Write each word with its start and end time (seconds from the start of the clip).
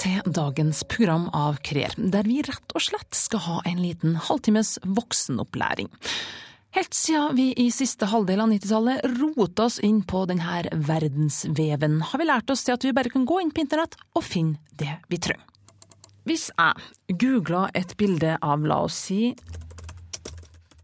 til 0.00 0.20
dagens 0.24 0.80
program 0.88 1.26
av 1.36 1.58
Krer, 1.66 1.92
der 1.96 2.24
vi 2.28 2.40
rett 2.46 2.72
og 2.76 2.84
slett 2.84 3.16
skal 3.16 3.42
ha 3.44 3.56
en 3.68 3.82
liten 3.82 4.16
halvtimes 4.16 4.78
voksenopplæring. 4.84 5.90
Helt 6.76 6.94
siden 6.94 7.34
vi 7.36 7.48
i 7.58 7.66
siste 7.74 8.06
halvdel 8.08 8.40
av 8.40 8.52
90-tallet 8.52 9.04
rota 9.18 9.66
oss 9.66 9.80
inn 9.84 10.00
på 10.06 10.22
denne 10.30 10.62
verdensveven, 10.88 11.98
har 12.12 12.22
vi 12.22 12.28
lært 12.30 12.52
oss 12.54 12.64
til 12.64 12.76
at 12.76 12.86
vi 12.86 12.94
bare 12.96 13.12
kan 13.12 13.26
gå 13.28 13.40
inn 13.42 13.52
på 13.52 13.64
internett 13.64 13.98
og 14.14 14.24
finne 14.24 14.60
det 14.78 14.94
vi 15.10 15.18
trenger. 15.20 15.46
Hvis 16.28 16.48
jeg 16.54 17.16
googler 17.20 17.72
et 17.74 17.96
bilde 17.98 18.36
av, 18.40 18.64
la 18.64 18.82
oss 18.86 18.96
si, 19.08 19.32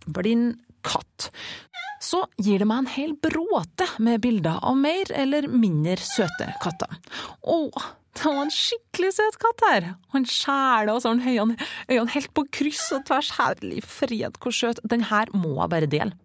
blind 0.06 0.56
katt, 0.84 1.30
så 2.02 2.24
gir 2.36 2.60
det 2.60 2.68
meg 2.68 2.84
en 2.84 2.92
hel 2.96 3.14
bråte 3.22 3.86
med 4.02 4.20
bilder 4.24 4.58
av 4.60 4.76
mer 4.80 5.12
eller 5.14 5.48
mindre 5.48 5.96
søte 6.02 6.50
katter. 6.62 6.98
Åh, 7.46 7.86
det 8.16 8.32
var 8.32 8.42
en 8.42 8.52
skikkelig 8.52 9.12
søt 9.16 9.38
katt 9.42 9.64
her. 9.66 9.88
Han 10.14 10.26
skjæler 10.28 10.94
og 10.94 11.02
så 11.02 11.12
har 11.12 11.20
han 11.20 11.28
øynene, 11.28 11.70
øynene 11.90 12.14
helt 12.14 12.32
på 12.34 12.46
kryss 12.58 12.88
og 12.96 13.04
tvers. 13.08 13.32
Herlig 13.36 13.82
fred, 13.84 14.38
hvor 14.42 14.54
søt. 14.54 14.80
Den 14.88 15.06
her 15.10 15.30
må 15.36 15.56
jeg 15.60 15.72
bare 15.72 15.90
dele. 15.90 16.16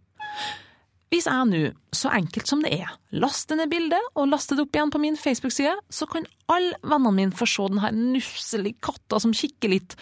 Hvis 1.11 1.27
jeg 1.27 1.47
nå, 1.49 1.61
så 1.91 2.07
enkelt 2.15 2.47
som 2.47 2.61
det 2.63 2.71
er, 2.77 2.91
laster 3.19 3.57
ned 3.59 3.67
bildet 3.73 3.99
og 4.15 4.29
laster 4.31 4.55
det 4.55 4.63
opp 4.63 4.77
igjen 4.77 4.93
på 4.93 5.01
min 5.03 5.17
Facebook-side, 5.19 5.73
så 5.91 6.07
kan 6.07 6.23
alle 6.47 6.77
vennene 6.87 7.11
mine 7.17 7.35
få 7.35 7.49
se 7.51 7.65
denne 7.67 7.91
nusselige 8.13 8.79
katta 8.79 9.19
som 9.19 9.33
kikker 9.35 9.73
litt 9.73 9.97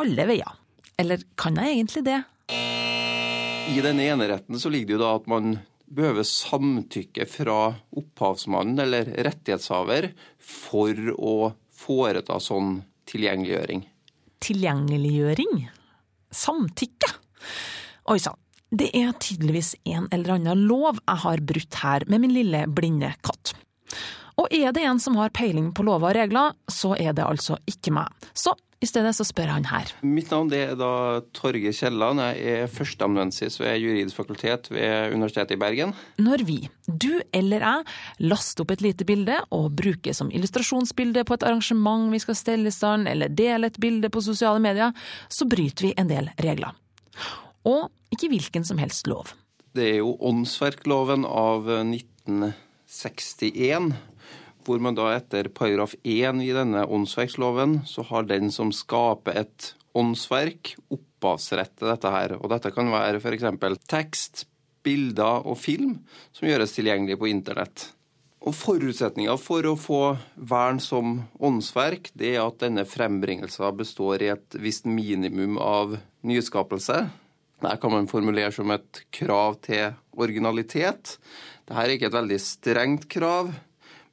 alle 0.00 0.24
veier. 0.30 0.56
Eller 0.96 1.20
kan 1.36 1.60
jeg 1.60 1.76
egentlig 1.76 2.06
det? 2.08 2.22
I 3.68 3.84
den 3.84 4.00
eneretten 4.00 4.56
så 4.60 4.72
ligger 4.72 4.94
det 4.94 4.96
jo 4.96 5.02
da 5.04 5.12
at 5.18 5.28
man 5.28 5.58
behøver 5.94 6.26
samtykke 6.26 7.26
fra 7.30 7.58
opphavsmannen 7.96 8.82
eller 8.84 9.10
rettighetshaver 9.26 10.10
for 10.42 10.98
å 11.14 11.34
foreta 11.74 12.38
sånn 12.42 12.80
tilgjengeliggjøring. 13.10 13.84
Tilgjengeliggjøring? 14.44 15.66
Samtykke? 16.34 17.12
Oi 18.12 18.18
sann. 18.20 18.40
Det 18.74 18.88
er 18.96 19.12
tydeligvis 19.22 19.74
en 19.86 20.08
eller 20.10 20.34
annen 20.34 20.64
lov 20.66 20.98
jeg 20.98 21.22
har 21.22 21.42
brutt 21.46 21.76
her 21.84 22.04
med 22.10 22.24
min 22.24 22.34
lille 22.34 22.64
blinde 22.66 23.12
katt. 23.22 23.54
Og 24.40 24.50
er 24.50 24.72
det 24.74 24.82
en 24.82 24.98
som 24.98 25.14
har 25.20 25.30
peiling 25.30 25.68
på 25.76 25.84
lover 25.86 26.10
og 26.10 26.16
regler, 26.18 26.56
så 26.66 26.96
er 26.98 27.14
det 27.14 27.22
altså 27.22 27.58
ikke 27.70 27.92
meg. 27.94 28.10
Så 28.34 28.56
i 28.82 28.88
stedet 28.88 29.14
så 29.16 29.26
spør 29.26 29.52
han 29.54 29.68
her. 29.70 29.92
Mitt 30.06 30.32
navn 30.32 30.50
er 30.56 30.74
da 30.78 31.20
Torge 31.36 31.72
Kielland. 31.76 32.22
Jeg 32.22 32.64
er 32.64 32.72
førsteamanuensis 32.72 33.58
ved 33.60 33.78
juridisk 33.80 34.18
fakultet 34.18 34.70
ved 34.72 35.14
Universitetet 35.14 35.56
i 35.56 35.60
Bergen. 35.60 35.94
Når 36.22 36.44
vi, 36.48 36.58
du 36.88 37.20
eller 37.34 37.64
jeg, 37.64 37.86
laster 38.26 38.64
opp 38.64 38.74
et 38.74 38.84
lite 38.84 39.06
bilde 39.08 39.38
og 39.54 39.70
bruker 39.78 40.16
som 40.16 40.32
illustrasjonsbilde 40.34 41.24
på 41.24 41.38
et 41.38 41.46
arrangement 41.46 42.10
vi 42.12 42.22
skal 42.22 42.38
stelle 42.38 42.70
i 42.70 42.74
stand, 42.74 43.08
eller 43.10 43.32
deler 43.32 43.70
et 43.70 43.80
bilde 43.80 44.10
på 44.12 44.24
sosiale 44.24 44.62
medier, 44.62 44.94
så 45.28 45.48
bryter 45.48 45.88
vi 45.88 45.94
en 46.00 46.10
del 46.10 46.30
regler. 46.42 46.74
Og 47.64 47.88
ikke 48.14 48.30
hvilken 48.32 48.66
som 48.66 48.80
helst 48.82 49.08
lov. 49.10 49.34
Det 49.74 49.86
er 49.94 49.98
jo 50.02 50.14
åndsverkloven 50.22 51.24
av 51.26 51.66
1961 51.66 53.94
hvor 54.64 54.80
man 54.82 54.96
da 54.96 55.10
etter 55.14 55.50
paragraf 55.54 55.94
1 56.02 56.42
i 56.44 56.52
denne 56.56 56.84
åndsverksloven, 56.86 57.82
så 57.88 58.04
har 58.10 58.28
den 58.28 58.50
som 58.54 58.72
skaper 58.74 59.44
et 59.44 59.72
åndsverk, 59.94 60.74
opphavsrett 60.94 61.76
til 61.78 61.90
dette 61.92 62.12
her. 62.14 62.36
Og 62.40 62.50
dette 62.52 62.72
kan 62.74 62.90
være 62.92 63.20
f.eks. 63.22 63.46
tekst, 63.90 64.46
bilder 64.84 65.46
og 65.48 65.56
film 65.56 65.98
som 66.34 66.48
gjøres 66.48 66.74
tilgjengelig 66.76 67.16
på 67.20 67.30
internett. 67.30 67.88
Og 68.44 68.52
Forutsetninga 68.52 69.38
for 69.40 69.64
å 69.64 69.76
få 69.80 70.00
vern 70.36 70.80
som 70.82 71.22
åndsverk, 71.40 72.10
det 72.12 72.34
er 72.34 72.42
at 72.42 72.60
denne 72.60 72.84
frembringelsen 72.84 73.78
består 73.78 74.20
i 74.20 74.32
et 74.34 74.58
visst 74.60 74.84
minimum 74.84 75.56
av 75.56 75.96
nyskapelse. 76.28 76.98
Dette 77.64 77.78
kan 77.80 77.94
man 77.94 78.10
formulere 78.10 78.52
som 78.52 78.68
et 78.74 79.00
krav 79.14 79.56
til 79.64 79.94
originalitet. 80.20 81.16
Dette 81.64 81.80
er 81.80 81.94
ikke 81.94 82.10
et 82.10 82.18
veldig 82.18 82.40
strengt 82.44 83.08
krav, 83.08 83.54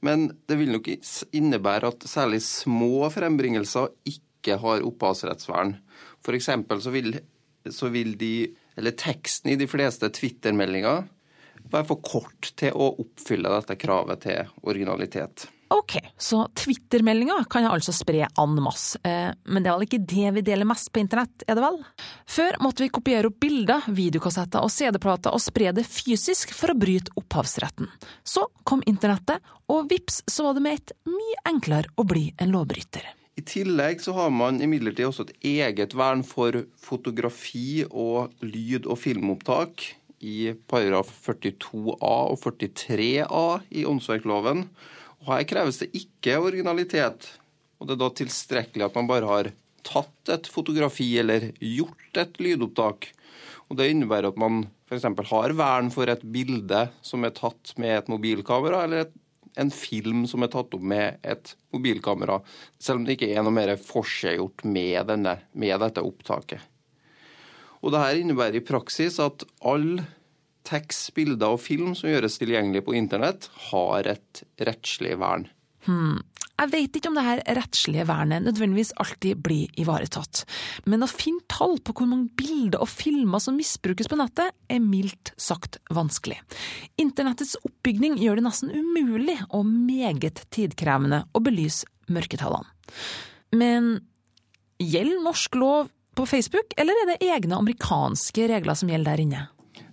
men 0.05 0.31
det 0.49 0.57
vil 0.59 0.73
nok 0.73 0.89
innebære 1.37 1.91
at 1.93 2.09
særlig 2.09 2.41
små 2.45 3.07
frembringelser 3.13 3.91
ikke 4.09 4.57
har 4.61 4.85
opphavsrettsvern. 4.87 5.75
F.eks. 6.25 6.49
Så, 6.81 6.93
vil, 6.93 7.19
så 7.69 7.89
vil 7.93 8.15
de, 8.17 8.49
eller 8.77 8.97
teksten 8.97 9.53
i 9.53 9.59
de 9.61 9.69
fleste 9.69 10.09
Twitter-meldinger 10.13 11.05
være 11.71 11.87
for 11.87 12.01
kort 12.01 12.51
til 12.57 12.73
å 12.73 12.91
oppfylle 13.03 13.51
dette 13.53 13.77
kravet 13.79 14.25
til 14.25 14.49
originalitet. 14.65 15.45
Ok, 15.71 15.95
så 16.17 16.41
Twitter-meldinger 16.55 17.45
kan 17.51 17.63
jeg 17.63 17.71
altså 17.71 17.93
spre 17.95 18.25
en 18.27 18.57
masse, 18.59 18.99
eh, 19.07 19.29
men 19.47 19.63
det 19.63 19.71
er 19.71 19.77
vel 19.77 19.85
ikke 19.85 20.01
det 20.03 20.33
vi 20.35 20.43
deler 20.49 20.67
mest 20.67 20.89
på 20.91 20.99
internett, 20.99 21.45
er 21.47 21.55
det 21.55 21.63
vel? 21.63 21.77
Før 22.27 22.57
måtte 22.65 22.83
vi 22.83 22.89
kopiere 22.91 23.31
opp 23.31 23.37
bilder, 23.39 23.87
videokassetter 23.87 24.59
og 24.59 24.73
CD-plater 24.73 25.31
og 25.31 25.39
spre 25.39 25.71
det 25.77 25.85
fysisk 25.87 26.51
for 26.57 26.73
å 26.73 26.77
bryte 26.81 27.15
opphavsretten. 27.15 27.87
Så 28.27 28.43
kom 28.67 28.83
internettet, 28.83 29.39
og 29.71 29.87
vips 29.93 30.19
så 30.27 30.49
var 30.49 30.59
det 30.59 30.65
med 30.67 30.81
et 30.81 30.93
mye 31.07 31.41
enklere 31.47 31.95
å 31.95 32.07
bli 32.07 32.27
en 32.43 32.51
lovbryter. 32.51 33.07
I 33.39 33.47
tillegg 33.47 34.03
så 34.03 34.11
har 34.17 34.31
man 34.35 34.59
imidlertid 34.59 35.07
også 35.07 35.29
et 35.29 35.35
eget 35.55 35.95
vern 35.95 36.25
for 36.27 36.65
fotografi 36.83 37.85
og 37.87 38.35
lyd- 38.43 38.91
og 38.91 38.99
filmopptak 38.99 39.87
i 40.19 40.51
paragraf 40.67 41.09
42a 41.25 42.15
og 42.27 42.41
43a 42.43 43.45
i 43.71 43.87
åndsverkloven. 43.87 44.67
Og 45.21 45.33
her 45.35 45.47
kreves 45.49 45.81
det 45.81 45.91
ikke 45.97 46.39
originalitet. 46.41 47.27
Og 47.81 47.87
det 47.87 47.95
er 47.95 48.01
da 48.03 48.11
tilstrekkelig 48.17 48.87
at 48.87 48.97
man 48.97 49.09
bare 49.09 49.29
har 49.29 49.51
tatt 49.85 50.29
et 50.33 50.49
fotografi 50.49 51.07
eller 51.21 51.51
gjort 51.57 52.21
et 52.21 52.37
lydopptak. 52.41 53.09
Og 53.69 53.77
det 53.79 53.89
innebærer 53.91 54.31
at 54.31 54.39
man 54.41 54.65
f.eks. 54.89 55.07
har 55.31 55.55
vern 55.57 55.89
for 55.93 56.09
et 56.11 56.23
bilde 56.33 56.83
som 57.05 57.25
er 57.25 57.33
tatt 57.37 57.73
med 57.81 58.01
et 58.01 58.11
mobilkamera, 58.11 58.83
eller 58.85 59.05
et, 59.05 59.13
en 59.61 59.71
film 59.71 60.25
som 60.29 60.43
er 60.43 60.51
tatt 60.51 60.75
opp 60.75 60.83
med 60.83 61.21
et 61.23 61.53
mobilkamera, 61.73 62.41
selv 62.81 63.01
om 63.01 63.07
det 63.07 63.15
ikke 63.15 63.31
er 63.31 63.45
noe 63.45 63.55
mer 63.55 63.73
forseggjort 63.79 64.65
med, 64.67 64.97
denne, 65.09 65.37
med 65.53 65.77
dette 65.85 66.03
opptaket. 66.03 66.67
Og 67.81 67.93
det 67.93 68.01
her 68.03 68.19
innebærer 68.19 68.59
i 68.59 68.65
praksis 68.65 69.17
at 69.23 69.45
alle 69.65 70.05
tekst, 70.67 71.13
bilder 71.17 71.55
og 71.55 71.63
film 71.63 71.95
som 71.97 72.11
gjøres 72.11 72.39
tilgjengelig 72.41 72.85
på 72.87 72.95
internett, 72.97 73.49
har 73.71 74.09
et 74.11 74.43
rettslig 74.61 75.17
vern. 75.21 75.47
Hmm. 75.87 76.19
Jeg 76.61 76.69
vet 76.69 76.97
ikke 76.97 77.09
om 77.09 77.15
det 77.17 77.23
her 77.25 77.39
rettslige 77.57 78.03
vernet 78.05 78.43
nødvendigvis 78.45 78.91
alltid 79.01 79.39
blir 79.41 79.71
ivaretatt, 79.81 80.43
men 80.85 81.01
å 81.01 81.09
finne 81.09 81.41
tall 81.49 81.79
på 81.81 81.95
hvor 81.97 82.09
mange 82.11 82.29
bilder 82.37 82.83
og 82.83 82.91
filmer 82.91 83.41
som 83.41 83.57
misbrukes 83.57 84.09
på 84.11 84.19
nettet, 84.19 84.53
er 84.69 84.83
mildt 84.83 85.33
sagt 85.41 85.79
vanskelig. 85.89 86.37
Internettets 87.01 87.55
oppbygning 87.65 88.19
gjør 88.21 88.37
det 88.37 88.45
nesten 88.45 88.75
umulig 88.75 89.39
og 89.49 89.65
meget 89.65 90.43
tidkrevende 90.53 91.23
å 91.33 91.41
belyse 91.41 91.89
mørketallene. 92.13 92.69
Men 93.57 93.95
gjelder 94.77 95.25
norsk 95.25 95.57
lov 95.57 95.89
på 96.13 96.27
Facebook, 96.29 96.75
eller 96.77 96.93
er 97.01 97.13
det 97.13 97.25
egne 97.25 97.57
amerikanske 97.57 98.45
regler 98.53 98.77
som 98.77 98.91
gjelder 98.91 99.15
der 99.15 99.25
inne? 99.25 99.43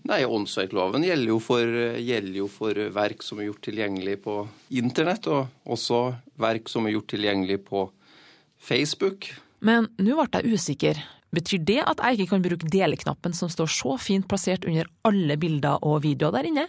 Nei, 0.08 0.22
Åndsverkloven 0.24 1.04
gjelder 1.04 1.34
jo, 1.34 1.36
for, 1.42 1.74
gjelder 2.00 2.38
jo 2.41 2.46
for 2.48 2.78
verk 2.96 3.20
som 3.26 3.42
er 3.42 3.50
gjort 3.50 3.60
tilgjengelig 3.66 4.14
på 4.24 4.38
internett, 4.80 5.28
og 5.28 5.69
også 5.69 6.00
verk 6.41 6.70
som 6.72 6.88
er 6.88 6.94
gjort 6.94 7.10
tilgjengelig 7.12 7.58
på 7.66 7.82
Facebook. 8.56 9.28
Men 9.60 9.91
nå 10.00 10.16
ble 10.16 10.41
jeg 10.41 10.56
usikker. 10.56 11.03
Betyr 11.34 11.60
det 11.68 11.83
at 11.84 12.00
jeg 12.00 12.16
ikke 12.16 12.30
kan 12.33 12.44
bruke 12.47 12.71
deleknappen 12.72 13.36
som 13.36 13.53
står 13.53 13.68
så 13.68 13.98
fint 14.00 14.24
plassert 14.30 14.65
under 14.65 14.88
alle 15.04 15.36
bilder 15.36 15.84
og 15.84 16.00
videoer 16.06 16.38
der 16.38 16.48
inne? 16.48 16.65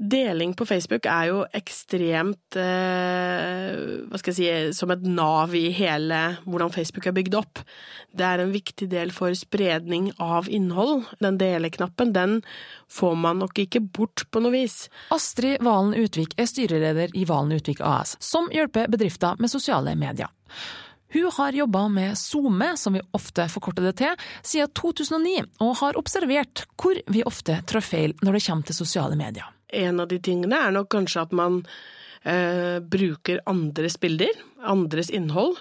Deling 0.00 0.54
på 0.56 0.64
Facebook 0.64 1.04
er 1.04 1.26
jo 1.28 1.40
ekstremt 1.52 2.56
eh, 2.56 3.74
hva 4.08 4.20
skal 4.20 4.32
jeg 4.32 4.38
si, 4.70 4.78
som 4.78 4.88
et 4.94 5.02
nav 5.04 5.52
i 5.52 5.66
hele 5.76 6.20
hvordan 6.46 6.72
Facebook 6.72 7.04
er 7.10 7.12
bygd 7.18 7.36
opp. 7.36 7.60
Det 8.16 8.24
er 8.24 8.40
en 8.40 8.54
viktig 8.54 8.88
del 8.88 9.12
for 9.12 9.36
spredning 9.36 10.08
av 10.16 10.48
innhold. 10.48 11.04
Den 11.20 11.36
deleknappen 11.42 12.14
den 12.16 12.38
får 12.88 13.20
man 13.26 13.44
nok 13.44 13.60
ikke 13.60 13.84
bort 13.92 14.24
på 14.32 14.40
noe 14.40 14.54
vis. 14.56 14.86
Astrid 15.12 15.60
Valen 15.68 15.92
Utvik 16.00 16.32
er 16.40 16.48
styreleder 16.48 17.12
i 17.12 17.26
Valen 17.28 17.60
Utvik 17.60 17.84
AS, 17.84 18.16
som 18.24 18.48
hjelper 18.56 18.88
bedrifter 18.88 19.36
med 19.36 19.52
sosiale 19.52 19.92
medier. 20.00 20.32
Hun 21.12 21.28
har 21.36 21.52
jobba 21.52 21.88
med 21.92 22.16
SoMe, 22.16 22.72
som 22.80 22.96
vi 22.96 23.04
ofte 23.12 23.50
forkorter 23.52 23.90
det 23.90 23.98
til, 24.00 24.28
siden 24.40 24.72
2009, 24.80 25.38
og 25.60 25.76
har 25.84 26.00
observert 26.00 26.64
hvor 26.80 27.04
vi 27.12 27.26
ofte 27.28 27.60
trår 27.68 27.84
feil 27.84 28.20
når 28.24 28.38
det 28.38 28.46
kommer 28.48 28.70
til 28.70 28.84
sosiale 28.86 29.18
medier 29.28 29.56
en 29.72 30.02
av 30.02 30.10
de 30.10 30.20
tingene 30.22 30.58
er 30.58 30.74
nok 30.74 30.90
kanskje 30.92 31.24
at 31.24 31.34
man 31.36 31.60
eh, 32.24 32.78
bruker 32.80 33.40
andres 33.50 33.98
bilder, 34.00 34.32
andres 34.60 35.10
innhold, 35.14 35.58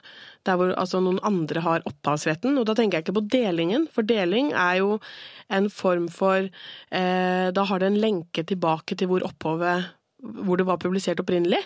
der 0.47 0.59
hvor 0.59 0.73
altså, 0.79 1.01
noen 1.03 1.21
andre 1.25 1.63
har 1.65 1.85
opphavsretten. 1.89 2.57
Og 2.59 2.67
da 2.67 2.75
tenker 2.77 3.00
jeg 3.00 3.07
ikke 3.07 3.19
på 3.19 3.27
delingen, 3.31 3.88
for 3.94 4.07
deling 4.07 4.53
er 4.53 4.79
jo 4.81 4.97
en 5.50 5.69
form 5.73 6.09
for 6.13 6.45
eh, 6.45 7.47
Da 7.56 7.63
har 7.65 7.79
det 7.81 7.89
en 7.89 8.01
lenke 8.01 8.45
tilbake 8.45 8.95
til 8.95 9.09
hvor 9.11 9.25
opphavet 9.25 9.95
hvor 10.19 10.59
det 10.59 10.65
var 10.67 10.79
publisert 10.81 11.19
opprinnelig. 11.21 11.61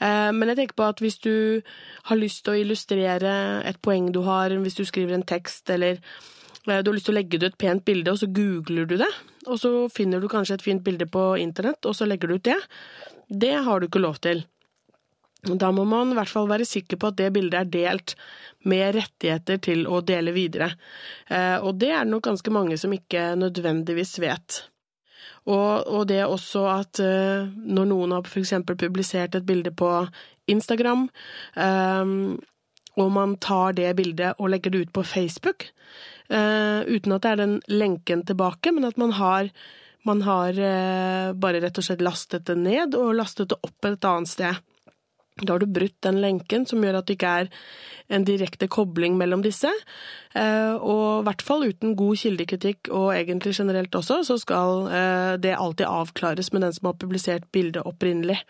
Eh, 0.00 0.30
men 0.32 0.48
jeg 0.48 0.62
tenker 0.62 0.78
på 0.78 0.88
at 0.88 1.02
hvis 1.04 1.18
du 1.20 1.60
har 2.08 2.16
lyst 2.20 2.44
til 2.44 2.54
å 2.54 2.62
illustrere 2.62 3.34
et 3.68 3.80
poeng 3.84 4.10
du 4.12 4.22
har, 4.26 4.54
hvis 4.64 4.78
du 4.78 4.84
skriver 4.88 5.18
en 5.18 5.26
tekst 5.28 5.70
eller 5.70 6.00
du 6.64 6.72
har 6.72 6.94
lyst 6.94 7.08
til 7.08 7.14
å 7.14 7.18
legge 7.18 7.38
ut 7.38 7.46
et 7.48 7.58
pent 7.58 7.84
bilde, 7.84 8.12
og 8.12 8.20
så 8.20 8.28
googler 8.30 8.86
du 8.86 8.96
det, 9.00 9.10
og 9.48 9.58
så 9.58 9.72
finner 9.90 10.22
du 10.22 10.28
kanskje 10.30 10.60
et 10.60 10.64
fint 10.64 10.84
bilde 10.84 11.08
på 11.10 11.32
internett, 11.42 11.82
og 11.88 11.96
så 11.98 12.06
legger 12.06 12.30
du 12.30 12.38
ut 12.38 12.48
det. 12.48 12.58
Det 13.28 13.54
har 13.66 13.80
du 13.80 13.88
ikke 13.88 14.02
lov 14.02 14.20
til. 14.22 14.44
Da 15.42 15.72
må 15.74 15.82
man 15.88 16.12
i 16.12 16.14
hvert 16.14 16.30
fall 16.30 16.46
være 16.46 16.66
sikker 16.68 17.00
på 17.02 17.08
at 17.10 17.16
det 17.18 17.32
bildet 17.34 17.58
er 17.58 17.70
delt 17.70 18.12
med 18.70 18.94
rettigheter 18.94 19.58
til 19.58 19.88
å 19.90 19.98
dele 20.06 20.34
videre. 20.36 20.68
Eh, 21.26 21.56
og 21.58 21.80
det 21.82 21.90
er 21.90 22.04
det 22.04 22.12
nok 22.12 22.28
ganske 22.28 22.52
mange 22.54 22.78
som 22.78 22.94
ikke 22.94 23.32
nødvendigvis 23.40 24.20
vet. 24.22 24.60
Og, 25.50 25.88
og 25.90 26.06
det 26.06 26.20
også 26.22 26.62
at 26.70 27.00
uh, 27.02 27.50
når 27.50 27.88
noen 27.90 28.14
har 28.14 28.28
f.eks. 28.28 28.54
publisert 28.62 29.34
et 29.34 29.46
bilde 29.46 29.72
på 29.74 29.88
Instagram, 30.46 31.08
um, 31.58 32.36
og 33.00 33.08
man 33.10 33.34
tar 33.42 33.74
det 33.74 33.88
bildet 33.98 34.38
og 34.38 34.52
legger 34.52 34.70
det 34.70 34.84
ut 34.84 34.92
på 34.94 35.02
Facebook, 35.02 35.66
uten 36.28 37.12
at 37.14 37.24
det 37.24 37.30
er 37.30 37.40
den 37.40 37.56
lenken 37.68 38.22
tilbake, 38.24 38.72
men 38.72 38.86
at 38.88 38.96
man 39.00 39.10
har, 39.18 39.48
man 40.08 40.22
har 40.24 40.56
uh, 40.56 41.32
bare 41.36 41.60
rett 41.60 41.80
og 41.80 41.84
slett 41.84 42.04
lastet 42.04 42.46
det 42.48 42.56
ned 42.56 42.96
og 42.98 43.14
lastet 43.18 43.50
det 43.52 43.58
opp 43.62 43.88
et 43.90 44.08
annet 44.08 44.30
sted. 44.30 44.60
Da 45.40 45.54
har 45.54 45.62
du 45.62 45.66
brutt 45.66 45.96
den 46.04 46.20
lenken 46.20 46.66
som 46.68 46.82
gjør 46.84 46.98
at 47.00 47.08
det 47.08 47.16
ikke 47.16 47.32
er 47.42 47.48
en 48.12 48.26
direkte 48.28 48.68
kobling 48.68 49.16
mellom 49.16 49.40
disse. 49.44 49.70
Eh, 50.36 50.74
og 50.76 51.22
i 51.22 51.26
hvert 51.28 51.44
fall 51.46 51.64
uten 51.70 51.96
god 51.96 52.20
kildekritikk, 52.20 52.90
og 52.92 53.14
egentlig 53.16 53.54
generelt 53.56 53.96
også, 53.96 54.20
så 54.28 54.36
skal 54.40 54.86
eh, 54.92 55.32
det 55.40 55.56
alltid 55.56 55.88
avklares 55.88 56.52
med 56.52 56.66
den 56.66 56.76
som 56.76 56.90
har 56.90 57.00
publisert 57.00 57.48
bildet 57.54 57.88
opprinnelig. 57.88 58.42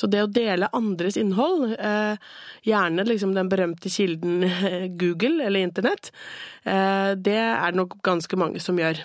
Så 0.00 0.08
det 0.08 0.22
å 0.24 0.30
dele 0.32 0.70
andres 0.76 1.18
innhold, 1.20 1.74
eh, 1.76 2.16
gjerne 2.64 3.04
liksom 3.04 3.34
den 3.36 3.52
berømte 3.52 3.92
kilden 3.92 4.46
Google 5.00 5.44
eller 5.44 5.60
Internett, 5.60 6.12
det 6.64 7.40
er 7.40 7.72
det 7.72 7.78
nok 7.80 7.98
ganske 8.04 8.36
mange 8.40 8.60
som 8.60 8.78
gjør. 8.80 9.04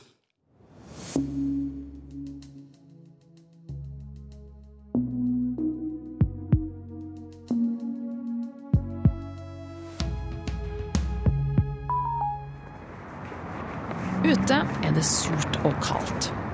Ute 14.26 14.58
er 14.84 14.96
det 14.96 15.04
surt 15.06 15.60
og 15.68 15.76
kaldt. 15.86 16.45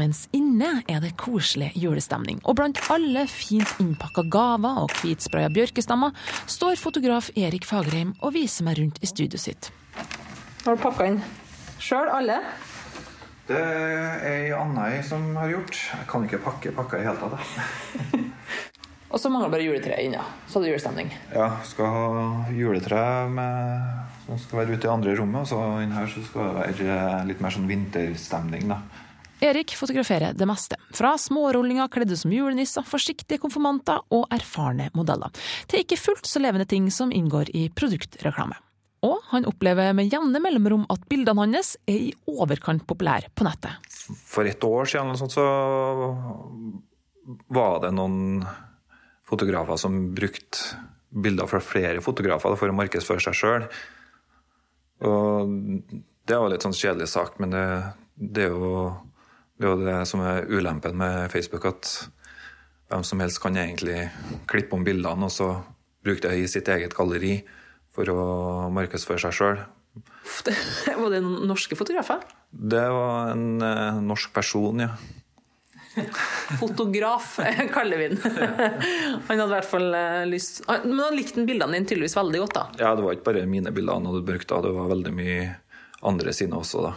Mens 0.00 0.22
inne 0.32 0.78
er 0.88 1.02
det 1.02 1.10
koselig 1.20 1.74
julestemning. 1.76 2.38
Og 2.48 2.56
blant 2.56 2.78
alle 2.92 3.26
fint 3.28 3.68
innpakka 3.82 4.24
gaver 4.32 4.78
og 4.86 4.94
hvitspraya 5.02 5.50
bjørkestammer 5.52 6.14
står 6.48 6.80
fotograf 6.80 7.28
Erik 7.36 7.68
Fagerheim 7.68 8.14
og 8.24 8.32
viser 8.38 8.64
meg 8.64 8.80
rundt 8.80 9.00
i 9.04 9.10
studioet 9.10 9.44
sitt. 9.44 9.68
Har 10.64 10.78
du 10.78 10.80
pakka 10.80 11.08
inn 11.10 11.18
sjøl, 11.80 12.08
alle? 12.12 12.38
Det 13.50 13.58
er 13.60 14.24
ei 14.30 14.52
anna 14.56 14.86
som 15.04 15.34
har 15.36 15.52
gjort. 15.52 15.76
Jeg 15.76 16.08
kan 16.08 16.24
ikke 16.24 16.40
pakke 16.46 16.72
pakka 16.76 17.00
i 17.00 17.04
hele 17.04 17.20
tatt. 17.20 18.16
Og 19.10 19.18
så 19.18 19.26
mangler 19.32 19.50
bare 19.50 19.66
juletreet 19.66 20.06
inne. 20.06 20.22
Så 20.46 20.60
er 20.60 20.64
det 20.64 20.72
julestemning. 20.76 21.08
Ja, 21.34 21.48
skal 21.66 21.92
ha 21.92 22.04
juletre 22.54 23.02
med, 23.34 23.88
som 24.24 24.38
skal 24.38 24.62
være 24.62 24.78
ute 24.78 24.86
i 24.86 24.92
andre 24.92 25.16
rommet. 25.18 25.42
Og 25.42 25.50
så 25.50 25.60
inn 25.82 25.96
her 25.96 26.08
så 26.08 26.22
skal 26.24 26.60
det 26.62 26.86
være 26.86 27.24
litt 27.26 27.42
mer 27.42 27.56
sånn 27.56 27.68
vinterstemning, 27.68 28.70
da. 28.70 28.78
Erik 29.40 29.74
fotograferer 29.76 30.34
det 30.36 30.48
meste. 30.48 30.76
Fra 30.96 31.14
smårullinger 31.18 31.88
kledde 31.92 32.16
som 32.16 32.32
julenisser, 32.32 32.84
forsiktige 32.86 33.40
konfirmanter 33.42 34.02
og 34.12 34.26
erfarne 34.34 34.90
modeller. 34.96 35.32
Til 35.70 35.84
ikke 35.84 36.00
fullt 36.00 36.28
så 36.28 36.42
levende 36.42 36.68
ting 36.68 36.90
som 36.92 37.12
inngår 37.12 37.52
i 37.56 37.68
produktreklame. 37.72 38.58
Og 39.06 39.16
han 39.30 39.46
opplever 39.48 39.94
med 39.96 40.12
jevne 40.12 40.42
mellomrom 40.44 40.84
at 40.92 41.06
bildene 41.08 41.46
hans 41.46 41.72
er 41.88 42.10
i 42.10 42.12
overkant 42.28 42.84
populære 42.88 43.32
på 43.32 43.46
nettet. 43.48 43.92
For 44.28 44.44
et 44.48 44.64
år 44.66 44.90
siden 44.92 45.16
så 45.16 45.46
var 47.48 47.80
det 47.84 47.94
noen 47.96 48.44
fotografer 49.30 49.78
som 49.80 50.10
brukte 50.14 50.76
bilder 51.10 51.48
fra 51.50 51.62
flere 51.62 52.02
fotografer 52.04 52.54
for 52.58 52.70
å 52.70 52.76
markedsføre 52.76 53.22
seg 53.24 53.38
sjøl. 53.38 53.66
Det 55.00 56.36
er 56.36 56.42
jo 56.42 56.50
litt 56.52 56.66
sånn 56.66 56.76
kjedelig 56.76 57.08
sak, 57.10 57.38
men 57.42 57.54
det, 57.54 57.64
det, 58.14 58.46
er 58.46 58.52
jo, 58.54 58.82
det, 59.60 59.66
er 59.66 59.74
jo, 59.74 59.80
det 59.84 59.98
som 60.08 60.22
er 60.24 60.48
ulempen 60.48 60.96
med 60.96 61.28
Facebook, 61.32 61.66
at 61.68 61.90
hvem 62.88 63.04
som 63.04 63.20
helst 63.20 63.42
kan 63.42 63.58
egentlig 63.60 64.08
klippe 64.48 64.72
om 64.76 64.86
bildene 64.86 65.28
og 65.28 65.34
så 65.34 65.50
bruke 66.00 66.24
det 66.24 66.38
i 66.40 66.48
sitt 66.48 66.68
eget 66.72 66.96
galleri 66.96 67.42
for 67.92 68.08
å 68.08 68.22
markedsføre 68.72 69.20
seg 69.26 69.36
sjøl. 69.36 69.60
Var 71.02 71.12
det 71.12 71.20
norske 71.22 71.76
fotografer? 71.76 72.22
Det 72.50 72.86
var 72.94 73.34
en 73.34 73.60
eh, 73.62 74.00
norsk 74.00 74.32
person, 74.32 74.80
ja. 74.86 74.94
Fotograf, 76.60 77.36
kaller 77.74 78.00
vi 78.00 78.08
den. 78.14 78.20
Han 79.28 79.42
hadde 79.42 79.50
i 79.50 79.56
hvert 79.58 79.68
fall 79.68 79.88
eh, 79.98 80.22
lyst 80.30 80.62
Men 80.68 81.00
han 81.02 81.16
likte 81.18 81.42
bildene 81.42 81.74
dine 81.74 81.88
tydeligvis 81.90 82.14
veldig 82.16 82.42
godt, 82.44 82.56
da? 82.56 82.64
Ja, 82.78 82.94
det 82.94 83.04
var 83.04 83.18
ikke 83.18 83.28
bare 83.32 83.44
mine 83.50 83.74
bilder 83.74 83.98
han 83.98 84.06
hadde 84.08 84.22
brukt, 84.24 84.48
da. 84.48 84.62
det 84.64 84.72
var 84.76 84.90
veldig 84.94 85.12
mye 85.18 85.38
andre 86.06 86.32
sine 86.32 86.56
også, 86.56 86.86
da. 86.86 86.94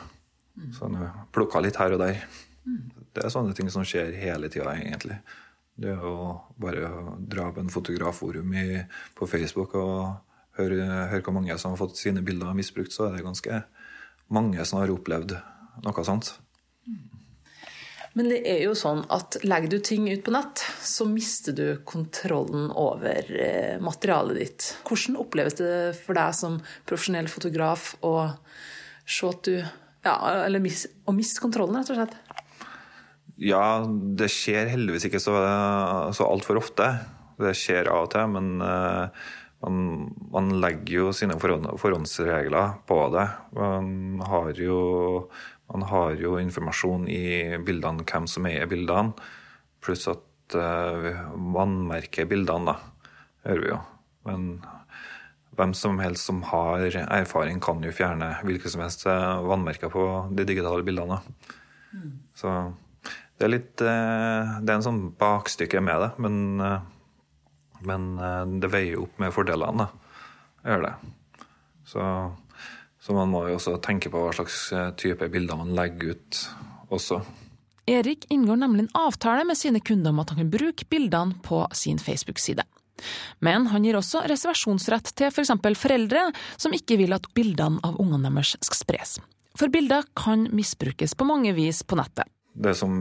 Så 0.78 0.88
han 0.88 1.10
plukka 1.34 1.60
litt 1.66 1.82
her 1.82 1.98
og 1.98 2.04
der. 2.06 2.22
Det 2.64 3.24
er 3.24 3.34
sånne 3.34 3.56
ting 3.58 3.70
som 3.72 3.86
skjer 3.88 4.14
hele 4.18 4.50
tida, 4.52 4.74
egentlig. 4.76 5.20
Det 5.76 5.96
å 5.98 6.16
bare 6.62 6.90
dra 7.18 7.50
på 7.54 7.64
en 7.64 7.74
fotografforum 7.74 8.54
i, 8.58 8.68
på 9.18 9.28
Facebook 9.30 9.74
og 9.80 10.60
høre, 10.60 10.86
høre 11.12 11.24
hvor 11.26 11.36
mange 11.40 11.58
som 11.62 11.74
har 11.74 11.82
fått 11.82 11.98
sine 12.00 12.24
bilder 12.26 12.54
misbrukt, 12.58 12.94
så 12.94 13.08
er 13.08 13.18
det 13.18 13.26
ganske 13.26 13.64
mange 14.34 14.66
som 14.66 14.82
har 14.82 14.94
opplevd 14.94 15.36
noe 15.84 16.06
sånt. 16.06 16.36
Men 18.14 18.30
det 18.30 18.44
er 18.46 18.60
jo 18.68 18.76
sånn 18.78 19.02
at 19.14 19.40
legger 19.42 19.72
du 19.72 19.80
ting 19.82 20.06
ut 20.12 20.22
på 20.26 20.34
nett, 20.36 20.62
så 20.86 21.08
mister 21.10 21.56
du 21.58 21.66
kontrollen 21.90 22.68
over 22.78 23.26
eh, 23.34 23.80
materialet 23.82 24.38
ditt. 24.38 24.68
Hvordan 24.86 25.18
oppleves 25.24 25.58
det 25.58 25.72
for 25.98 26.18
deg 26.18 26.36
som 26.38 26.60
profesjonell 26.86 27.30
fotograf 27.32 27.96
å 28.06 28.14
se 29.06 29.32
at 29.32 29.50
du 29.50 29.56
Ja, 30.04 30.18
eller 30.44 30.60
mis, 30.60 30.82
å 31.08 31.14
miste 31.16 31.40
kontrollen, 31.40 31.78
rett 31.80 31.90
og 31.94 31.96
slett? 31.96 32.16
Ja, 33.42 33.84
det 33.88 34.30
skjer 34.32 34.70
heldigvis 34.70 35.08
ikke 35.10 35.22
så, 35.22 35.34
så 36.14 36.28
altfor 36.30 36.60
ofte. 36.62 36.90
Det 37.42 37.56
skjer 37.58 37.90
av 37.90 38.06
og 38.06 38.12
til, 38.14 38.28
men 38.36 38.62
uh, 38.62 39.10
man, 39.66 39.80
man, 40.34 40.52
legger 40.62 41.00
jo 41.00 41.16
sine 41.16 41.40
forhåndsregler 41.42 42.78
på 42.90 43.00
det. 43.16 43.26
Man 43.58 44.22
har 44.28 44.54
jo 44.62 44.78
man 45.74 45.88
har 45.90 46.20
jo 46.20 46.36
informasjon 46.38 47.08
i 47.10 47.58
bildene 47.66 48.04
hvem 48.06 48.28
som 48.30 48.46
eier 48.46 48.68
bildene, 48.70 49.16
pluss 49.82 50.06
at 50.12 50.58
uh, 50.60 51.10
vannmerker 51.56 52.30
bildene, 52.30 52.76
da. 52.76 53.10
Hører 53.48 53.64
vi 53.64 53.72
jo. 53.72 53.80
Men 54.28 54.46
hvem 55.58 55.74
som 55.78 56.00
helst 56.02 56.30
som 56.30 56.42
har 56.50 56.86
erfaring, 57.04 57.60
kan 57.62 57.82
jo 57.84 57.94
fjerne 57.94 58.32
hvilke 58.46 58.72
som 58.72 58.82
helst 58.84 59.06
eh, 59.10 59.44
vannmerker 59.46 59.92
på 59.94 60.06
de 60.34 60.46
digitale 60.50 60.86
bildene. 60.86 61.20
Mm. 61.94 62.14
Så 62.38 62.54
det 63.44 63.50
er 63.50 63.52
litt 63.58 63.82
uh, 63.84 64.62
Det 64.64 64.72
er 64.72 64.78
en 64.78 64.86
sånn 64.86 65.02
bakstykke 65.20 65.82
med 65.84 66.00
det, 66.00 66.12
men, 66.24 66.38
uh, 66.64 66.80
men 67.84 68.08
det 68.64 68.72
veier 68.72 69.02
opp 69.04 69.20
med 69.20 69.36
fordelene, 69.36 69.84
da. 69.84 70.16
Gjør 70.64 70.86
det. 70.86 70.94
Så 71.92 72.06
så 73.04 73.12
man 73.16 73.32
må 73.34 73.42
jo 73.50 73.58
også 73.58 73.76
tenke 73.84 74.08
på 74.12 74.20
hva 74.24 74.32
slags 74.36 74.70
eh, 74.72 74.92
type 75.00 75.28
bilder 75.32 75.60
man 75.60 75.74
legger 75.76 76.14
ut 76.16 76.38
også. 76.94 77.20
Erik 77.92 78.30
inngår 78.32 78.62
nemlig 78.62 78.86
en 78.86 78.94
avtale 78.96 79.44
med 79.44 79.60
sine 79.60 79.82
kunder 79.84 80.14
om 80.14 80.22
at 80.24 80.32
han 80.32 80.40
kan 80.40 80.54
bruke 80.54 80.88
bildene 80.88 81.36
på 81.44 81.66
sin 81.76 82.00
Facebook-side. 82.00 82.64
Men 83.44 83.68
han 83.74 83.84
gir 83.84 83.98
også 84.00 84.22
reservasjonsrett 84.32 85.12
til 85.20 85.28
f.eks. 85.34 85.52
For 85.52 85.82
foreldre 85.82 86.30
som 86.56 86.76
ikke 86.76 86.96
vil 87.02 87.12
at 87.16 87.28
bildene 87.36 87.84
av 87.84 88.00
ungene 88.00 88.32
deres 88.32 88.56
skal 88.64 88.80
spres. 88.80 89.18
For 89.60 89.74
bilder 89.74 90.08
kan 90.16 90.48
misbrukes 90.56 91.18
på 91.20 91.28
mange 91.28 91.52
vis 91.58 91.84
på 91.84 92.00
nettet. 92.00 92.30
Det 92.54 92.76
som 92.78 92.94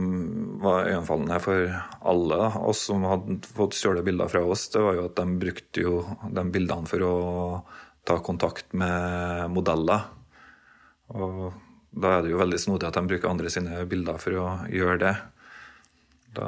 var 0.63 0.87
øyenfallende 0.89 1.37
for 1.43 1.73
alle 2.09 2.37
oss 2.65 2.87
som 2.89 3.03
hadde 3.05 3.37
fått 3.53 3.77
stjålet 3.77 4.05
bilder 4.05 4.31
fra 4.31 4.41
oss, 4.49 4.65
det 4.73 4.81
var 4.81 4.97
jo 4.97 5.03
at 5.05 5.19
de 5.19 5.39
brukte 5.43 5.83
jo 5.83 5.99
de 6.25 6.45
bildene 6.55 6.89
for 6.89 7.05
å 7.05 7.13
ta 8.03 8.17
kontakt 8.25 8.73
med 8.73 9.51
modeller. 9.53 10.07
Og 11.13 11.51
da 11.93 12.15
er 12.15 12.25
det 12.25 12.33
jo 12.33 12.41
veldig 12.41 12.59
snodig 12.63 12.89
at 12.89 12.97
de 12.97 13.05
bruker 13.11 13.29
andre 13.29 13.51
sine 13.53 13.83
bilder 13.89 14.17
for 14.21 14.39
å 14.41 14.47
gjøre 14.73 14.97
det. 15.03 15.13
Da 16.33 16.47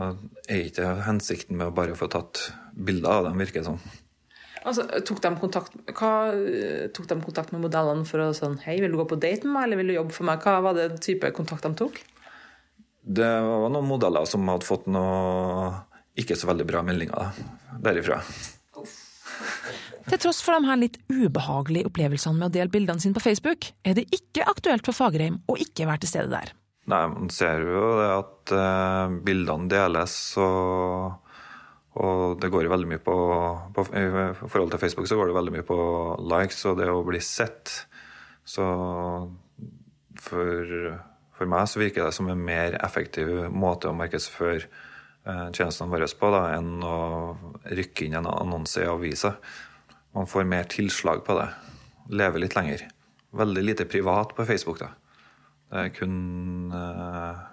er 0.49 0.65
ikke 0.65 0.95
hensikten 1.05 1.59
med 1.59 1.69
å 1.69 1.75
bare 1.77 1.97
få 1.97 2.09
tatt 2.09 2.47
bilder 2.73 3.19
av 3.19 3.29
dem, 3.29 3.37
virker 3.43 3.61
det 3.61 3.69
som. 3.69 3.77
Altså, 4.65 4.87
tok 5.05 5.21
de, 5.21 5.29
kontakt, 5.37 5.75
hva, 5.93 6.11
tok 6.89 7.05
de 7.11 7.19
kontakt 7.21 7.53
med 7.53 7.61
modellene 7.67 8.07
for 8.09 8.23
å 8.23 8.31
sånn 8.33 8.57
Hei, 8.63 8.79
vil 8.81 8.95
du 8.95 8.97
gå 8.97 9.05
på 9.11 9.19
date 9.21 9.45
med 9.45 9.53
meg, 9.53 9.67
eller 9.67 9.81
vil 9.83 9.91
du 9.91 9.97
jobbe 9.99 10.15
for 10.15 10.25
meg? 10.25 10.41
Hva 10.41 10.57
var 10.65 10.77
det 10.79 10.87
type 11.05 11.29
kontakt 11.37 11.67
de 11.67 11.75
tok? 11.77 12.01
Det 13.05 13.31
var 13.45 13.69
noen 13.69 13.85
modeller 13.85 14.25
som 14.25 14.47
hadde 14.49 14.65
fått 14.65 14.87
noe 14.89 15.69
ikke 16.17 16.37
så 16.39 16.49
veldig 16.49 16.65
bra 16.67 16.81
meldinger 16.85 17.35
derifra. 17.83 18.21
Til 20.05 20.21
tross 20.21 20.41
for 20.45 20.55
de 20.55 20.69
her 20.69 20.79
litt 20.79 20.99
ubehagelige 21.09 21.89
opplevelsene 21.89 22.37
med 22.37 22.47
å 22.49 22.53
dele 22.53 22.71
bildene 22.71 23.01
sine 23.01 23.17
på 23.17 23.23
Facebook, 23.25 23.71
er 23.85 23.97
det 23.97 24.05
ikke 24.13 24.45
aktuelt 24.47 24.85
for 24.85 24.97
Fagerheim 24.97 25.41
å 25.49 25.57
ikke 25.59 25.87
være 25.89 26.03
til 26.03 26.11
stede 26.13 26.31
der. 26.33 26.53
Nei, 26.91 27.01
man 27.09 27.31
ser 27.33 27.63
jo 27.65 27.95
det 27.97 28.09
at 28.13 28.53
uh, 28.53 29.15
bildene 29.25 29.69
deles, 29.71 30.15
og, 30.37 31.31
og 31.97 32.35
det 32.41 32.51
går 32.53 32.67
jo 32.67 32.73
veldig 32.75 32.91
mye 32.91 33.01
på, 33.01 33.15
på, 33.73 33.87
I 33.97 34.05
forhold 34.43 34.75
til 34.75 34.83
Facebook 34.83 35.09
så 35.09 35.17
går 35.17 35.31
det 35.31 35.39
veldig 35.39 35.55
mye 35.57 35.65
på 35.65 35.79
likes 36.35 36.61
og 36.69 36.77
det 36.81 36.91
å 36.93 37.01
bli 37.07 37.21
sett. 37.25 37.73
Så 38.45 38.65
for, 40.21 40.77
for 41.45 41.53
meg 41.53 41.69
så 41.69 41.81
virker 41.81 42.07
det 42.07 42.15
som 42.17 42.29
en 42.31 42.41
mer 42.41 42.79
effektiv 42.81 43.29
måte 43.53 43.91
å 43.91 43.97
markedsføre 43.97 44.65
uh, 44.65 45.51
tjenestene 45.53 45.91
våre 45.91 46.09
på 46.09 46.31
da, 46.33 46.41
enn 46.57 46.81
å 46.81 46.97
rykke 47.69 48.07
inn 48.07 48.17
en 48.17 48.29
annonse 48.31 48.81
i 48.81 48.89
avisa. 48.89 49.35
Man 50.15 50.29
får 50.31 50.47
mer 50.49 50.65
tilslag 50.71 51.21
på 51.27 51.37
det. 51.37 51.49
Lever 52.15 52.41
litt 52.41 52.57
lenger. 52.57 52.87
Veldig 53.35 53.65
lite 53.65 53.85
privat 53.89 54.33
på 54.35 54.45
Facebook, 54.47 54.81
da. 54.81 54.89
Det 55.69 55.85
er 55.85 55.93
kun, 55.93 56.17
uh, 56.73 57.45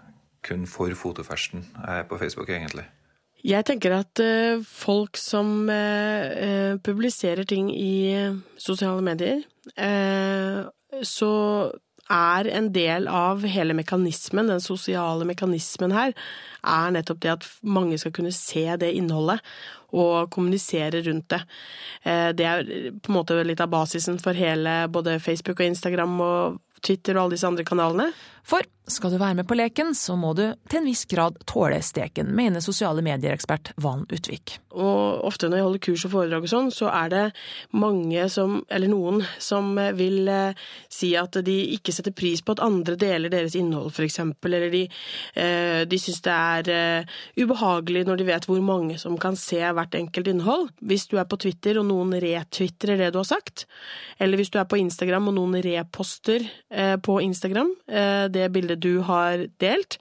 kun 0.46 0.66
for 0.70 0.92
fotofersen 0.96 1.64
jeg 1.66 2.02
er 2.02 2.08
på 2.08 2.20
Facebook, 2.20 2.48
egentlig. 2.52 2.86
Jeg 3.42 3.66
tenker 3.66 3.96
at 3.98 4.22
uh, 4.22 4.62
folk 4.64 5.18
som 5.18 5.66
publiserer 6.86 7.44
ting 7.48 7.72
i 7.74 8.14
sosiale 8.56 9.02
medier, 9.02 9.42
så 11.02 11.32
er 12.10 12.48
en 12.50 12.70
del 12.74 13.06
av 13.08 13.44
hele 13.46 13.76
mekanismen, 13.78 14.50
den 14.50 14.62
sosiale 14.62 15.26
mekanismen 15.28 15.94
her, 15.94 16.14
er 16.62 16.90
nettopp 16.94 17.22
det 17.22 17.32
at 17.36 17.46
mange 17.62 17.98
skal 18.00 18.14
kunne 18.14 18.32
se 18.34 18.64
det 18.80 18.92
innholdet 18.98 19.38
og 19.92 20.30
kommunisere 20.32 21.02
rundt 21.06 21.28
det. 21.34 21.40
Det 22.38 22.46
er 22.48 22.66
på 22.96 23.12
en 23.12 23.18
måte 23.18 23.38
litt 23.44 23.60
av 23.60 23.70
basisen 23.72 24.18
for 24.22 24.36
hele 24.36 24.86
både 24.92 25.18
Facebook 25.20 25.60
og 25.60 25.68
Instagram 25.68 26.20
og 26.24 26.60
Twitter 26.82 27.16
og 27.16 27.26
alle 27.26 27.36
disse 27.36 27.48
andre 27.48 27.66
kanalene. 27.66 28.08
For 28.46 28.66
skal 28.90 29.12
du 29.12 29.18
være 29.20 29.36
med 29.38 29.46
på 29.46 29.54
leken, 29.54 29.92
så 29.94 30.16
må 30.18 30.32
du 30.34 30.42
til 30.66 30.80
en 30.80 30.88
viss 30.88 31.04
grad 31.06 31.36
tåle 31.46 31.78
steken, 31.84 32.32
mener 32.34 32.62
sosiale 32.64 33.02
medier-ekspert 33.04 33.70
Van 33.80 34.02
Utvik. 34.10 34.56
Og 34.74 35.22
ofte 35.28 35.46
når 35.46 35.60
jeg 35.60 35.66
holder 35.66 35.82
kurs 35.86 36.04
og 36.08 36.12
foredrag 36.16 36.46
og 36.46 36.50
sånn, 36.50 36.70
så 36.74 36.88
er 36.90 37.12
det 37.12 37.22
mange 37.78 38.24
som, 38.32 38.58
eller 38.72 38.90
noen, 38.90 39.22
som 39.42 39.76
vil 39.94 40.26
eh, 40.32 40.58
si 40.90 41.12
at 41.18 41.38
de 41.46 41.56
ikke 41.76 41.94
setter 41.94 42.14
pris 42.16 42.42
på 42.42 42.56
at 42.56 42.64
andre 42.64 42.96
deler 42.98 43.32
deres 43.32 43.54
innhold, 43.58 43.92
f.eks. 43.92 44.18
Eller 44.50 44.66
de, 44.72 44.82
eh, 45.38 45.84
de 45.86 46.00
syns 46.02 46.22
det 46.26 46.34
er 46.34 46.72
eh, 46.74 47.14
ubehagelig 47.38 48.04
når 48.08 48.18
de 48.18 48.28
vet 48.32 48.50
hvor 48.50 48.64
mange 48.66 48.98
som 49.00 49.14
kan 49.20 49.38
se 49.38 49.62
hvert 49.62 49.94
enkelt 49.98 50.32
innhold. 50.32 50.72
Hvis 50.82 51.06
du 51.12 51.18
er 51.22 51.28
på 51.30 51.38
Twitter 51.44 51.78
og 51.78 51.86
noen 51.92 52.16
retvitrer 52.18 52.98
det 52.98 53.12
du 53.14 53.20
har 53.22 53.30
sagt, 53.30 53.68
eller 54.18 54.40
hvis 54.40 54.50
du 54.50 54.58
er 54.58 54.66
på 54.66 54.80
Instagram 54.82 55.30
og 55.30 55.38
noen 55.38 55.60
reposter 55.62 56.44
på 57.02 57.16
Instagram 57.22 57.70
det 58.34 58.50
bildet 58.54 58.82
du 58.84 59.02
har 59.06 59.46
delt, 59.62 59.98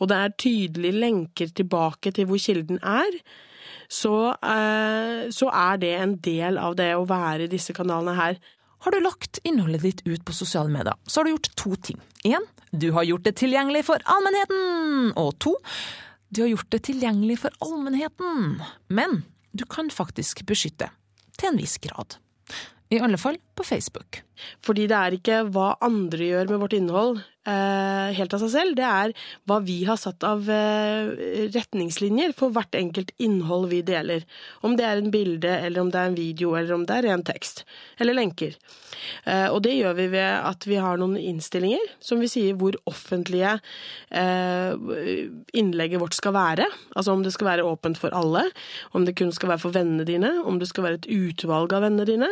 og 0.00 0.10
det 0.10 0.18
er 0.18 0.36
tydelige 0.40 0.98
lenker 0.98 1.52
tilbake 1.54 2.12
til 2.14 2.26
hvor 2.28 2.40
kilden 2.42 2.80
er, 2.82 3.20
så, 3.92 4.32
eh, 4.40 5.28
så 5.30 5.50
er 5.52 5.78
det 5.82 5.92
en 5.98 6.16
del 6.24 6.58
av 6.58 6.76
det 6.78 6.90
å 6.96 7.06
være 7.08 7.46
i 7.46 7.52
disse 7.52 7.74
kanalene 7.76 8.16
her. 8.16 8.38
Har 8.82 8.94
du 8.94 8.98
lagt 9.02 9.38
innholdet 9.46 9.84
ditt 9.84 10.00
ut 10.06 10.24
på 10.26 10.34
sosiale 10.34 10.72
medier, 10.72 10.96
så 11.06 11.20
har 11.20 11.28
du 11.28 11.34
gjort 11.34 11.52
to 11.60 11.76
ting. 11.76 12.00
Én, 12.26 12.46
du 12.72 12.90
har 12.96 13.04
gjort 13.06 13.26
det 13.28 13.36
tilgjengelig 13.38 13.84
for 13.86 14.02
allmennheten. 14.10 15.12
Og 15.20 15.36
to, 15.38 15.54
du 16.32 16.42
har 16.42 16.50
gjort 16.54 16.72
det 16.72 16.82
tilgjengelig 16.88 17.38
for 17.44 17.54
allmennheten. 17.62 18.58
Men 18.88 19.22
du 19.52 19.66
kan 19.68 19.92
faktisk 19.92 20.42
beskytte. 20.48 20.90
Til 21.38 21.52
en 21.52 21.60
viss 21.60 21.78
grad. 21.82 22.16
I 22.92 23.00
alle 23.00 23.18
fall 23.20 23.38
på 23.56 23.64
Facebook. 23.64 24.22
Fordi 24.64 24.88
det 24.90 24.98
er 24.98 25.16
ikke 25.16 25.42
hva 25.52 25.74
andre 25.84 26.32
gjør 26.32 26.50
med 26.50 26.64
vårt 26.64 26.76
innhold 26.76 27.22
helt 27.46 28.34
av 28.36 28.42
seg 28.44 28.52
selv, 28.52 28.76
det 28.78 28.86
er 28.86 29.12
hva 29.48 29.58
vi 29.64 29.80
har 29.88 29.98
satt 30.00 30.22
av 30.26 30.46
eh, 30.50 31.10
retningslinjer 31.54 32.34
for 32.38 32.54
hvert 32.54 32.74
enkelt 32.78 33.12
innhold 33.22 33.68
vi 33.72 33.82
deler. 33.86 34.26
Om 34.62 34.76
det 34.78 34.86
er 34.86 35.00
en 35.00 35.10
bilde, 35.14 35.50
eller 35.66 35.82
om 35.82 35.90
det 35.92 36.00
er 36.00 36.10
en 36.10 36.18
video, 36.18 36.54
eller 36.58 36.76
om 36.76 36.86
det 36.86 36.98
er 36.98 37.08
ren 37.08 37.24
tekst. 37.26 37.64
Eller 37.98 38.16
lenker. 38.16 38.56
Eh, 39.24 39.48
og 39.50 39.62
det 39.64 39.74
gjør 39.76 39.96
vi 39.98 40.06
ved 40.14 40.30
at 40.52 40.66
vi 40.68 40.78
har 40.82 41.00
noen 41.00 41.16
innstillinger 41.18 41.82
som 42.02 42.22
vi 42.22 42.30
sier 42.30 42.56
hvor 42.58 42.76
offentlige 42.88 43.56
eh, 44.14 44.74
innlegget 45.58 46.02
vårt 46.02 46.16
skal 46.18 46.36
være. 46.36 46.68
Altså 46.94 47.16
om 47.16 47.24
det 47.24 47.34
skal 47.34 47.50
være 47.52 47.66
åpent 47.66 48.00
for 48.00 48.14
alle, 48.16 48.44
om 48.96 49.06
det 49.06 49.16
kun 49.18 49.32
skal 49.34 49.54
være 49.54 49.64
for 49.64 49.74
vennene 49.74 50.06
dine, 50.08 50.34
om 50.46 50.60
det 50.60 50.70
skal 50.70 50.86
være 50.86 51.00
et 51.02 51.10
utvalg 51.12 51.74
av 51.74 51.86
vennene 51.86 52.08
dine, 52.08 52.30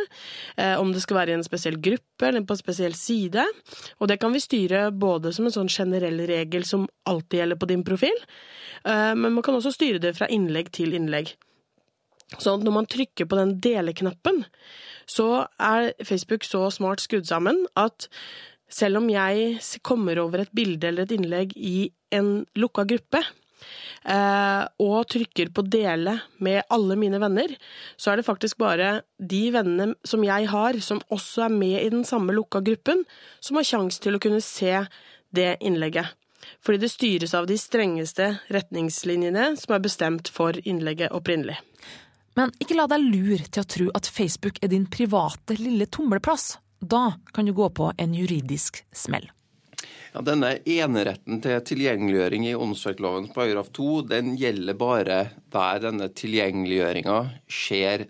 eh, 0.57 0.75
om 0.79 0.93
det 0.93 1.03
skal 1.03 1.21
være 1.21 1.35
i 1.35 1.39
en 1.39 1.47
spesiell 1.47 1.79
gruppe 1.81 2.29
eller 2.29 2.45
på 2.45 2.55
en 2.55 2.63
spesiell 2.63 2.95
side. 2.97 3.45
Og 3.99 4.11
det 4.11 4.19
kan 4.21 4.33
vi 4.33 4.43
styre 4.43 4.87
både 5.01 5.33
som 5.35 5.47
en 5.47 5.55
sånn 5.55 5.71
generell 5.71 6.21
regel 6.29 6.67
som 6.67 6.87
alltid 7.09 7.41
gjelder 7.41 7.59
på 7.61 7.69
din 7.69 7.85
profil, 7.87 8.17
men 8.85 9.35
man 9.35 9.43
kan 9.45 9.53
også 9.53 9.73
styre 9.75 9.99
det 10.01 10.15
fra 10.17 10.25
innlegg 10.33 10.71
til 10.73 10.95
innlegg. 10.97 11.35
Sånn 12.39 12.61
at 12.61 12.65
når 12.65 12.73
man 12.73 12.87
trykker 12.89 13.27
på 13.29 13.37
den 13.37 13.57
deleknappen, 13.61 14.45
så 15.09 15.45
er 15.59 15.91
Facebook 16.07 16.45
så 16.47 16.63
smart 16.73 17.03
skrudd 17.03 17.27
sammen 17.29 17.65
at 17.79 18.07
selv 18.71 19.01
om 19.01 19.09
jeg 19.11 19.59
kommer 19.83 20.19
over 20.21 20.45
et 20.45 20.53
bilde 20.55 20.87
eller 20.87 21.07
et 21.07 21.15
innlegg 21.17 21.55
i 21.57 21.91
en 22.15 22.45
lukka 22.55 22.85
gruppe, 22.87 23.19
eh, 23.19 23.40
og 24.81 24.95
trykker 25.13 25.51
på 25.53 25.63
dele 25.69 26.15
med 26.41 26.63
alle 26.73 26.95
mine 26.97 27.19
venner, 27.21 27.53
så 27.93 28.11
er 28.11 28.19
det 28.19 28.25
faktisk 28.25 28.57
bare 28.61 29.03
de 29.17 29.43
vennene 29.53 29.93
som 30.07 30.23
jeg 30.25 30.49
har, 30.49 30.79
som 30.81 31.01
også 31.13 31.45
er 31.45 31.53
med 31.53 31.77
i 31.83 31.91
den 31.93 32.03
samme 32.07 32.33
lukka 32.33 32.63
gruppen, 32.65 33.05
som 33.39 33.59
har 33.59 33.67
sjanse 33.67 34.01
til 34.01 34.17
å 34.17 34.23
kunne 34.23 34.41
se 34.41 34.73
det 35.35 35.55
innlegget. 35.61 36.09
Fordi 36.65 36.81
det 36.81 36.91
styres 36.91 37.33
av 37.37 37.47
de 37.49 37.57
strengeste 37.59 38.31
retningslinjene 38.53 39.51
som 39.61 39.75
er 39.75 39.83
bestemt 39.83 40.31
for 40.33 40.57
innlegget 40.65 41.13
opprinnelig. 41.15 41.59
Men 42.39 42.53
ikke 42.63 42.77
la 42.79 42.87
deg 42.89 43.03
lure 43.03 43.43
til 43.43 43.63
å 43.63 43.69
tro 43.75 43.89
at 43.97 44.07
Facebook 44.07 44.61
er 44.63 44.71
din 44.71 44.87
private 44.89 45.57
lille 45.59 45.87
tumleplass. 45.91 46.55
Da 46.79 47.11
kan 47.35 47.45
du 47.45 47.53
gå 47.53 47.67
på 47.69 47.91
en 47.97 48.15
juridisk 48.17 48.81
smell. 48.95 49.27
Ja, 50.11 50.19
denne 50.27 50.57
eneretten 50.67 51.39
til 51.43 51.61
tilgjengeliggjøring 51.69 52.49
i 52.49 52.57
åndsverkloven 52.59 53.29
paragraf 53.31 53.69
2 53.77 53.91
den 54.09 54.33
gjelder 54.39 54.75
bare 54.75 55.19
der 55.53 55.79
denne 55.85 56.09
tilgjengeliggjøringa 56.11 57.21
skjer 57.47 58.09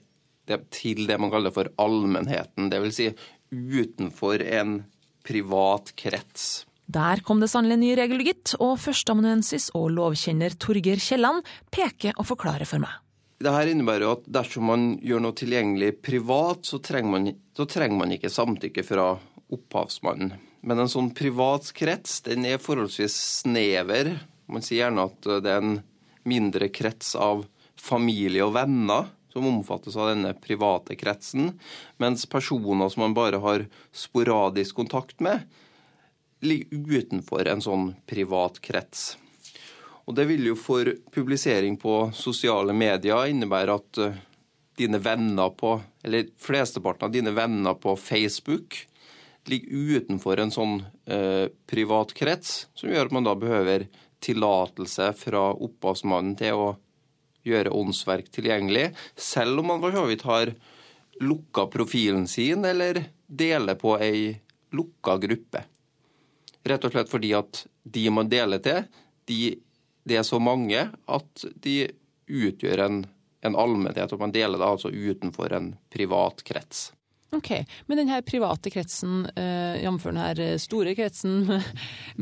til 0.73 1.05
det 1.07 1.19
man 1.21 1.31
kaller 1.31 1.53
for 1.53 1.69
allmennheten. 1.79 2.71
Dvs. 2.73 2.97
Si 2.97 3.11
utenfor 3.51 4.41
en 4.41 4.81
privat 5.27 5.93
krets. 5.95 6.65
Der 6.91 7.21
kom 7.23 7.39
det 7.39 7.51
sannelig 7.53 7.77
en 7.77 7.83
ny 7.85 7.93
regel, 7.95 8.25
gitt, 8.25 8.55
og 8.57 8.79
førsteamanuensis 8.81 9.69
og 9.77 9.93
lovkjenner 9.95 10.57
Torgeir 10.59 10.99
Kielland 10.99 11.45
peker 11.71 12.17
og 12.17 12.27
forklarer 12.33 12.67
for 12.67 12.83
meg. 12.83 12.97
Dette 13.41 13.71
innebærer 13.71 14.05
jo 14.05 14.15
at 14.17 14.25
dersom 14.41 14.67
man 14.69 14.87
gjør 15.05 15.23
noe 15.23 15.37
tilgjengelig 15.37 15.95
privat, 16.03 16.65
så 16.67 16.81
trenger 16.83 17.13
man, 17.13 17.31
så 17.57 17.65
trenger 17.69 18.01
man 18.01 18.17
ikke 18.17 18.33
samtykke 18.33 18.83
fra 18.85 19.13
opphavsmannen. 19.53 20.35
Men 20.61 20.83
en 20.83 20.91
sånn 20.91 21.09
privat 21.17 21.71
krets 21.77 22.19
den 22.25 22.45
er 22.45 22.61
forholdsvis 22.61 23.15
snever. 23.41 24.13
Man 24.51 24.65
sier 24.65 24.85
gjerne 24.85 25.07
at 25.09 25.31
det 25.41 25.49
er 25.49 25.63
en 25.63 25.79
mindre 26.27 26.69
krets 26.69 27.15
av 27.17 27.47
familie 27.81 28.45
og 28.45 28.53
venner 28.59 29.09
som 29.31 29.47
omfattes 29.47 29.95
av 29.95 30.11
denne 30.11 30.33
private 30.43 30.97
kretsen, 30.99 31.53
mens 31.97 32.27
personer 32.29 32.91
som 32.91 33.05
man 33.05 33.15
bare 33.15 33.39
har 33.41 33.65
sporadisk 33.95 34.75
kontakt 34.75 35.23
med, 35.23 35.47
ligger 36.43 36.99
utenfor 36.99 37.47
en 37.47 37.63
sånn 37.63 37.85
privat 38.09 38.59
krets. 38.65 39.15
Og 40.09 40.17
det 40.17 40.25
vil 40.27 40.49
jo 40.49 40.57
for 40.59 40.89
publisering 41.13 41.77
på 41.79 42.09
sosiale 42.17 42.75
medier 42.75 43.29
innebære 43.31 43.77
at 43.77 44.01
uh, 44.01 44.19
dine 44.77 44.99
venner 44.99 45.53
på, 45.55 45.77
eller 46.03 46.31
flesteparten 46.41 47.07
av 47.07 47.13
dine 47.13 47.31
venner 47.37 47.77
på 47.79 47.95
Facebook 47.95 48.81
ligger 49.49 49.97
utenfor 49.97 50.39
en 50.39 50.53
sånn 50.53 50.75
eh, 51.05 51.47
privat 51.69 52.13
krets, 52.17 52.67
som 52.77 52.91
gjør 52.91 53.09
at 53.09 53.15
man 53.15 53.27
da 53.27 53.35
behøver 53.39 53.87
tillatelse 54.21 55.11
fra 55.17 55.47
opphavsmannen 55.53 56.35
til 56.39 56.59
å 56.59 56.67
gjøre 57.47 57.73
åndsverk 57.73 58.29
tilgjengelig, 58.33 58.91
selv 59.17 59.63
om 59.63 59.71
man 59.71 59.81
for 59.81 59.95
så 59.97 60.05
vidt 60.09 60.27
har 60.29 60.53
lukka 61.21 61.65
profilen 61.73 62.27
sin 62.29 62.65
eller 62.65 63.01
deler 63.25 63.77
på 63.81 63.95
ei 64.01 64.35
lukka 64.77 65.17
gruppe. 65.21 65.63
Rett 66.63 66.85
og 66.85 66.93
slett 66.93 67.09
fordi 67.09 67.33
at 67.33 67.65
de 67.83 68.05
man 68.13 68.29
deler 68.29 68.61
til, 68.61 68.85
de 69.25 69.57
det 70.03 70.17
er 70.17 70.25
så 70.25 70.39
mange 70.41 70.87
at 70.89 71.43
de 71.61 71.75
utgjør 72.25 72.85
en, 72.85 73.03
en 73.45 73.57
allmennhet, 73.57 74.13
og 74.13 74.23
man 74.23 74.33
deler 74.33 74.57
det 74.57 74.65
altså 74.65 74.89
utenfor 74.89 75.53
en 75.53 75.75
privat 75.93 76.41
krets. 76.47 76.89
Ok, 77.31 77.49
Men 77.87 78.01
denne 78.01 78.17
private 78.27 78.71
kretsen, 78.73 79.23
eh, 79.39 79.79
jf. 79.85 80.03
denne 80.03 80.25
her 80.25 80.57
store 80.59 80.91
kretsen 80.97 81.45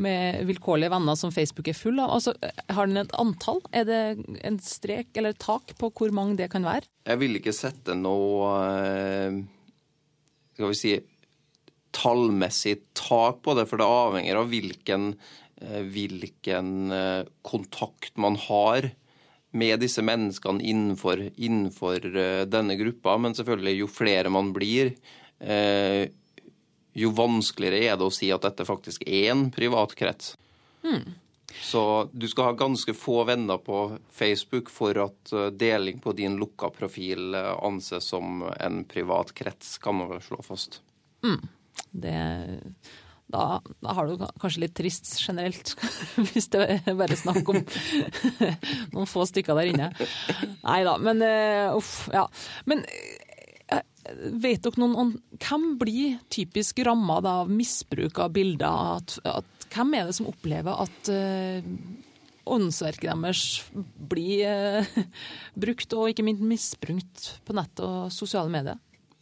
med 0.04 0.44
vilkårlige 0.46 0.92
venner 0.92 1.18
som 1.18 1.32
Facebook 1.34 1.72
er 1.72 1.78
full 1.78 1.98
av, 1.98 2.12
altså, 2.14 2.36
har 2.70 2.86
den 2.86 3.02
et 3.02 3.16
antall? 3.18 3.58
Er 3.74 3.88
det 3.88 4.02
en 4.46 4.60
strek 4.62 5.10
eller 5.18 5.34
et 5.34 5.42
tak 5.42 5.74
på 5.80 5.90
hvor 5.90 6.14
mange 6.14 6.38
det 6.38 6.50
kan 6.52 6.66
være? 6.66 6.86
Jeg 7.10 7.22
vil 7.24 7.40
ikke 7.40 7.56
sette 7.56 7.96
noe 7.98 8.52
eh, 8.86 9.40
skal 10.54 10.74
vi 10.74 10.78
si 10.78 10.94
tallmessig 11.96 12.76
tak 12.94 13.42
på 13.42 13.54
det, 13.58 13.66
for 13.70 13.80
det 13.80 13.88
avhenger 13.88 14.38
av 14.40 14.50
hvilken, 14.52 15.14
eh, 15.60 15.82
hvilken 15.90 16.92
eh, 16.94 17.22
kontakt 17.46 18.14
man 18.20 18.38
har 18.46 18.92
med 19.50 19.80
disse 19.82 20.02
menneskene 20.02 20.62
innenfor, 20.62 21.22
innenfor 21.36 22.06
uh, 22.16 22.42
denne 22.46 22.76
gruppa. 22.78 23.16
Men 23.18 23.34
selvfølgelig, 23.34 23.78
jo 23.82 23.88
flere 23.90 24.32
man 24.32 24.52
blir, 24.56 24.92
uh, 25.42 26.04
jo 26.92 27.10
vanskeligere 27.16 27.90
er 27.90 27.98
det 27.98 28.06
å 28.06 28.14
si 28.14 28.30
at 28.34 28.46
dette 28.46 28.66
faktisk 28.68 29.06
er 29.06 29.32
en 29.34 29.48
privat 29.54 29.94
krets. 29.98 30.36
Hmm. 30.84 31.16
Så 31.50 31.82
du 32.14 32.28
skal 32.30 32.52
ha 32.52 32.58
ganske 32.58 32.94
få 32.94 33.24
venner 33.26 33.58
på 33.58 33.82
Facebook 34.14 34.70
for 34.70 34.98
at 35.02 35.34
uh, 35.34 35.48
deling 35.50 35.98
på 36.02 36.14
din 36.18 36.38
lukka 36.38 36.70
profil 36.74 37.34
anses 37.34 38.10
som 38.14 38.44
en 38.54 38.84
privat 38.88 39.34
krets, 39.34 39.78
kan 39.82 39.98
man 39.98 40.12
vel 40.14 40.22
slå 40.24 40.42
fast. 40.46 40.80
Mm. 41.26 41.40
Det 41.90 42.18
da, 43.30 43.60
da, 43.80 43.94
har 43.94 44.10
du 44.10 44.26
kanskje 44.40 44.64
litt 44.64 44.74
trist 44.78 45.12
generelt, 45.22 45.74
hvis 46.32 46.50
det 46.52 46.66
er 46.78 46.98
bare 46.98 47.18
snakk 47.18 47.52
om 47.52 47.60
noen 48.94 49.08
få 49.10 49.26
stykker 49.28 49.58
der 49.58 49.70
inne. 49.70 49.88
Nei 50.64 50.82
da, 50.86 50.96
men 51.02 51.22
uh, 51.24 51.78
uff, 51.78 51.94
ja. 52.14 52.26
Men 52.70 52.82
uh, 53.70 53.80
vet 54.42 54.66
dere 54.66 54.82
noen 54.82 54.98
om 54.98 55.14
hvem 55.38 55.72
blir 55.80 56.18
typisk 56.32 56.82
ramma 56.86 57.20
av 57.20 57.50
misbruk 57.52 58.20
av 58.22 58.34
bilder? 58.36 59.00
At, 59.00 59.18
at, 59.38 59.56
hvem 59.70 59.94
er 59.94 60.08
det 60.08 60.18
som 60.18 60.30
opplever 60.30 60.82
at 60.82 61.12
uh, 61.14 61.72
åndsverket 62.50 63.14
deres 63.14 63.46
blir 64.10 64.86
brukt, 65.62 65.94
og 65.94 66.10
ikke 66.10 66.26
minst 66.26 66.46
misbrukt 66.46 67.34
på 67.46 67.54
nett 67.54 67.84
og 67.86 68.10
sosiale 68.14 68.50
medier? 68.50 68.80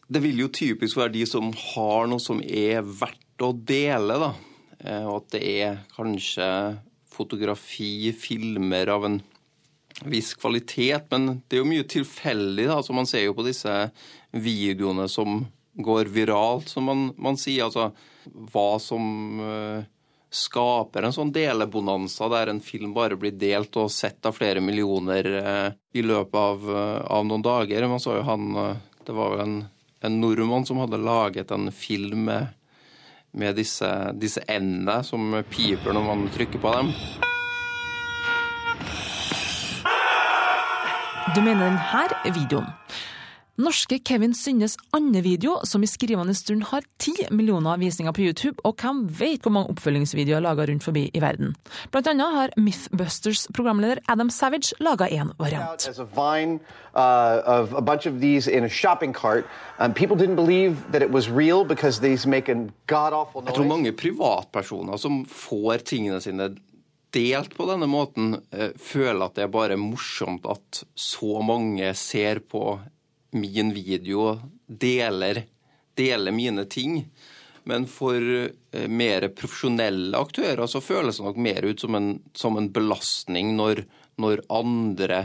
Det 0.09 0.23
vil 0.25 0.38
jo 0.41 0.49
typisk 0.49 0.97
være 0.97 1.12
de 1.19 1.27
som 1.29 1.50
har 1.53 2.09
noe 2.09 2.23
som 2.23 2.41
er 2.41 2.81
verdt 2.81 3.28
å 3.47 3.52
dele, 3.52 4.18
da. 4.18 4.30
Eh, 4.85 5.04
og 5.04 5.23
at 5.23 5.35
det 5.37 5.42
er 5.62 5.83
kanskje 5.97 6.47
fotografi, 7.11 8.12
filmer 8.14 8.90
av 8.95 9.07
en 9.09 9.21
viss 10.07 10.35
kvalitet. 10.38 11.09
Men 11.11 11.42
det 11.47 11.59
er 11.59 11.64
jo 11.64 11.71
mye 11.71 11.87
tilfeldig, 11.88 12.68
da. 12.68 12.78
Altså, 12.78 12.97
man 12.97 13.09
ser 13.11 13.26
jo 13.26 13.37
på 13.38 13.47
disse 13.47 13.75
videoene 14.30 15.09
som 15.11 15.45
går 15.78 16.11
viralt, 16.14 16.71
som 16.71 16.88
man, 16.90 17.09
man 17.18 17.38
sier. 17.38 17.68
Altså 17.68 17.92
hva 18.52 18.71
som 18.83 19.40
uh, 19.40 19.87
skaper 20.35 21.07
en 21.07 21.14
sånn 21.14 21.30
delebonanza 21.33 22.26
der 22.33 22.50
en 22.52 22.61
film 22.61 22.90
bare 22.97 23.16
blir 23.16 23.37
delt 23.38 23.78
og 23.80 23.92
sett 23.95 24.26
av 24.28 24.35
flere 24.37 24.61
millioner 24.61 25.30
uh, 25.38 25.68
i 25.95 26.02
løpet 26.04 26.38
av, 26.38 26.68
av, 27.07 27.26
noen 27.26 27.47
dager. 27.47 27.88
Man 27.88 28.02
så 28.02 28.18
jo 28.18 28.26
han 28.26 28.50
Det 29.07 29.14
var 29.16 29.33
vel 29.33 29.45
en, 29.47 29.59
en 30.04 30.21
nordmann 30.21 30.66
som 30.68 30.83
hadde 30.83 31.00
laget 31.00 31.54
en 31.54 31.71
film 31.73 32.26
med 32.28 32.58
med 33.38 33.57
disse, 33.59 33.88
disse 34.18 34.42
endene 34.50 35.00
som 35.07 35.38
piper 35.50 35.95
når 35.95 36.07
man 36.07 36.28
trykker 36.35 36.62
på 36.62 36.75
dem. 36.75 36.92
Du 41.37 41.42
mener 41.45 41.68
denne 41.68 42.35
videoen? 42.35 42.66
Norske 43.59 43.97
Kevin 44.07 44.37
Synnes 44.38 44.77
andre 44.95 45.19
video, 45.25 45.57
som 45.67 45.83
i 45.83 45.88
skrivende 45.91 46.31
stund 46.38 46.69
har 46.71 46.85
ti 47.03 47.11
millioner 47.35 47.81
visninger 47.81 48.15
på 48.15 48.23
YouTube, 48.29 48.61
og 48.62 48.79
hvem 48.79 49.00
vet 49.19 49.43
hvor 49.43 49.50
mange 49.50 49.73
oppfølgingsvideoer 49.73 50.45
laga 50.45 50.62
rundt 50.68 50.85
forbi 50.87 51.09
i 51.11 51.18
verden. 51.18 51.57
Blant 51.90 52.07
annet 52.12 52.37
har 52.37 52.53
Mythbusters 52.55 53.49
programleder 53.57 53.99
Adam 54.07 54.31
Savage 54.31 54.79
laga 54.79 55.09
en 55.11 55.33
variant. 55.42 55.88
Vine, 56.14 56.61
uh. 56.94 57.75
Jeg 63.42 63.57
tror 63.57 63.66
mange 63.73 63.92
privatpersoner 64.05 65.03
som 65.03 65.25
får 65.27 65.83
tingene 65.90 66.21
sine 66.23 66.53
delt 67.11 67.59
på 67.59 67.66
denne 67.73 67.90
måten, 67.90 68.38
uh, 68.55 68.71
føler 68.79 69.27
at 69.27 69.35
det 69.35 69.49
er 69.49 69.51
bare 69.51 69.81
morsomt 69.81 70.47
at 70.47 70.85
så 70.94 71.42
mange 71.42 71.90
ser 71.99 72.38
på 72.47 72.79
min 73.31 73.75
video, 73.75 74.38
deler, 74.67 75.43
deler 75.95 76.33
mine 76.33 76.64
ting. 76.64 77.03
Men 77.69 77.85
for 77.87 78.23
eh, 78.73 78.88
mer 78.88 79.29
profesjonelle 79.37 80.17
aktører 80.17 80.67
så 80.71 80.81
føles 80.81 81.19
det 81.19 81.27
nok 81.27 81.41
mer 81.45 81.67
ut 81.69 81.83
som 81.85 81.99
en, 81.99 82.14
som 82.33 82.57
en 82.57 82.71
belastning 82.73 83.53
når, 83.59 83.83
når, 84.17 84.41
andre 84.49 85.19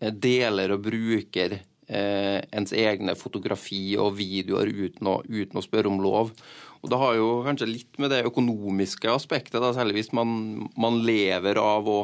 eh, 0.00 0.12
deler 0.12 0.74
og 0.76 0.84
bruker 0.84 1.56
eh, 1.56 2.40
ens 2.52 2.74
egne 2.76 3.16
fotografi 3.16 3.94
og 3.96 4.18
videoer 4.18 4.68
uten 4.68 5.08
å, 5.08 5.20
uten 5.24 5.56
å, 5.56 5.64
spørre 5.64 5.88
om 5.88 6.02
lov. 6.04 6.34
Og 6.80 6.92
Det 6.92 7.00
har 7.00 7.16
jo 7.16 7.30
kanskje 7.48 7.72
litt 7.72 8.00
med 8.00 8.12
det 8.12 8.26
økonomiske 8.28 9.08
aspektet, 9.12 9.60
da, 9.60 9.72
særlig 9.76 10.02
hvis 10.02 10.12
man, 10.16 10.66
man 10.80 11.00
lever 11.04 11.60
av 11.60 11.88
å, 11.88 12.00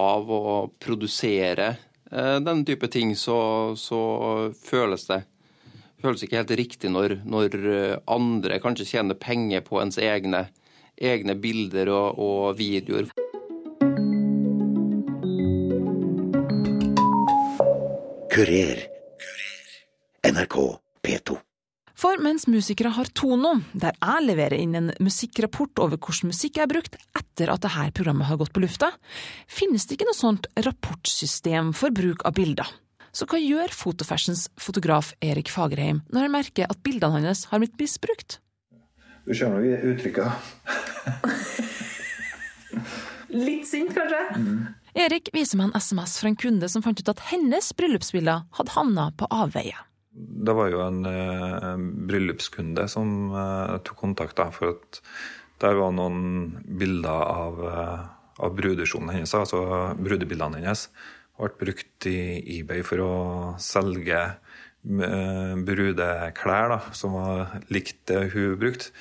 av 0.00 0.32
å 0.32 0.44
produsere 0.80 1.74
Eh, 2.10 2.36
denne 2.40 2.64
type 2.66 2.88
ting, 2.92 3.14
så, 3.16 3.38
så 3.78 4.00
føles 4.64 5.08
det 5.10 5.22
føles 6.04 6.24
ikke 6.26 6.42
helt 6.42 6.54
riktig 6.60 6.92
når, 6.92 7.18
når, 7.24 7.58
eh, 7.72 7.96
andre 8.12 8.60
kanskje 8.60 8.88
tjener 8.92 9.16
penger 9.16 9.64
på 9.64 9.80
ens 9.80 9.98
egne, 9.98 10.46
egne 11.00 11.36
bilder 11.40 11.88
og, 11.88 12.20
og 12.20 12.58
videoer. 12.60 13.08
Kurer. 18.34 18.88
NRK 20.24 20.56
P2. 20.56 20.83
For 21.94 22.18
mens 22.18 22.48
musikere 22.50 22.90
har 22.96 23.10
Tono, 23.14 23.54
der 23.72 23.94
jeg 23.94 24.26
leverer 24.26 24.58
inn 24.58 24.74
en 24.74 24.90
musikkrapport 25.02 25.78
over 25.84 25.96
hvordan 25.98 26.32
musikk 26.32 26.58
er 26.58 26.70
brukt 26.70 26.98
etter 27.14 27.52
at 27.52 27.62
dette 27.62 27.92
programmet 27.94 28.26
har 28.26 28.38
gått 28.40 28.52
på 28.54 28.62
lufta, 28.64 28.90
finnes 29.46 29.86
det 29.86 29.96
ikke 29.96 30.08
noe 30.10 30.18
sånt 30.18 30.48
rapportsystem 30.66 31.70
for 31.76 31.94
bruk 31.94 32.26
av 32.26 32.34
bilder. 32.34 32.66
Så 33.14 33.28
hva 33.30 33.38
gjør 33.38 33.70
Fotofashions 33.70 34.48
fotograf 34.58 35.12
Erik 35.22 35.52
Fagerheim 35.54 36.02
når 36.10 36.26
han 36.26 36.34
merker 36.34 36.66
at 36.66 36.82
bildene 36.82 37.22
hans 37.22 37.46
har 37.52 37.62
blitt 37.62 37.78
misbrukt? 37.78 38.40
Du 39.24 39.30
skjønner 39.32 39.62
jo 39.62 39.94
uttrykka. 39.94 40.32
Litt 43.34 43.66
sint, 43.70 43.94
kanskje? 43.94 44.20
Mm. 44.34 44.58
Erik 44.98 45.30
viser 45.34 45.58
meg 45.58 45.70
en 45.70 45.78
SMS 45.80 46.18
fra 46.20 46.30
en 46.30 46.38
kunde 46.38 46.68
som 46.70 46.82
fant 46.84 46.98
ut 46.98 47.10
at 47.10 47.22
hennes 47.30 47.70
bryllupsbilder 47.78 48.44
hadde 48.58 48.74
havna 48.74 49.08
på 49.18 49.30
avveie. 49.30 49.78
Det 50.14 50.54
var 50.54 50.70
jo 50.70 50.82
en, 50.84 51.06
eh, 51.06 51.64
en 51.72 51.86
bryllupskunde 52.06 52.86
som 52.88 53.32
uh, 53.34 53.78
tok 53.82 53.98
kontakt, 53.98 54.36
da, 54.38 54.46
for 54.54 54.76
at 54.76 55.00
der 55.62 55.74
var 55.74 55.90
noen 55.96 56.52
bilder 56.78 57.24
av, 57.24 57.58
uh, 57.58 58.04
av 58.38 58.54
brudekjolen 58.54 59.10
hennes, 59.10 59.34
altså 59.34 59.64
brudebildene 59.98 60.60
hennes, 60.60 60.86
ble 61.34 61.50
brukt 61.58 62.06
i 62.06 62.18
eBay 62.60 62.84
for 62.86 63.02
å 63.02 63.16
selge 63.58 64.20
uh, 64.22 65.54
brudeklær 65.66 66.70
da, 66.76 66.78
som 66.94 67.18
var 67.18 67.58
likt 67.74 68.04
det 68.12 68.28
hun 68.36 68.54
brukte. 68.60 68.94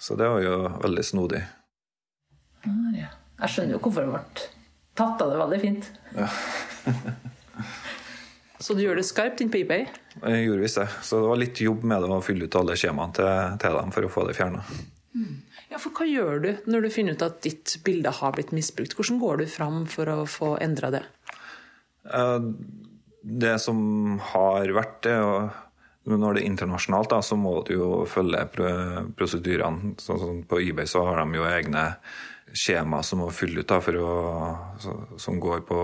Så 0.00 0.16
det 0.20 0.28
var 0.32 0.40
jo 0.44 0.56
veldig 0.80 1.04
snodig. 1.06 1.44
Ah, 2.64 2.88
ja. 2.96 3.12
Jeg 3.44 3.52
skjønner 3.52 3.76
jo 3.76 3.84
hvorfor 3.84 4.04
det 4.04 4.14
ble 4.14 4.48
tatt 4.96 5.22
av 5.22 5.30
det 5.30 5.38
veldig 5.44 5.60
fint. 5.60 5.92
Ja. 6.16 6.32
Så 8.62 8.76
du 8.76 8.84
gjør 8.84 9.00
det 9.00 9.06
skarpt 9.08 9.42
inn 9.42 9.50
på 9.50 9.62
eBay? 9.64 9.86
Jeg 10.20 10.44
gjorde 10.46 10.62
visst 10.62 10.78
det. 10.78 10.86
Så 11.02 11.18
det 11.20 11.30
var 11.30 11.40
litt 11.40 11.62
jobb 11.64 11.86
med 11.90 12.04
det 12.04 12.12
å 12.14 12.20
fylle 12.24 12.46
ut 12.46 12.58
alle 12.60 12.76
skjemaene 12.78 13.16
til, 13.16 13.58
til 13.64 13.78
dem 13.80 13.94
for 13.94 14.06
å 14.06 14.12
få 14.12 14.26
det 14.28 14.36
fjerna. 14.38 14.62
Mm. 15.14 15.34
Ja, 15.70 15.80
for 15.82 15.94
hva 15.96 16.06
gjør 16.06 16.40
du 16.42 16.48
når 16.70 16.86
du 16.86 16.92
finner 16.94 17.16
ut 17.16 17.26
at 17.26 17.40
ditt 17.42 17.76
bilde 17.86 18.12
har 18.14 18.34
blitt 18.36 18.54
misbrukt? 18.54 18.94
Hvordan 18.94 19.18
går 19.22 19.42
du 19.42 19.46
fram 19.50 19.82
for 19.90 20.10
å 20.10 20.20
få 20.30 20.54
endra 20.62 20.92
det? 20.94 21.02
Eh, 22.06 22.48
det 23.24 23.56
som 23.62 23.80
har 24.32 24.70
vært 24.76 25.00
det, 25.06 25.16
når 26.10 26.36
det 26.36 26.44
er 26.44 26.50
internasjonalt, 26.50 27.10
da, 27.10 27.22
så 27.24 27.38
må 27.40 27.56
du 27.66 27.74
jo 27.78 27.90
følge 28.10 28.44
prosedyrene. 29.18 29.96
Sånn 30.02 30.44
på 30.48 30.60
eBay 30.62 30.86
så 30.90 31.06
har 31.08 31.22
de 31.22 31.40
jo 31.40 31.48
egne 31.48 31.88
skjema 32.54 33.00
som 33.02 33.24
må 33.24 33.30
fylle 33.34 33.64
ut 33.64 33.70
da, 33.70 33.80
å, 33.98 35.16
som 35.18 35.40
går 35.42 35.64
på 35.66 35.78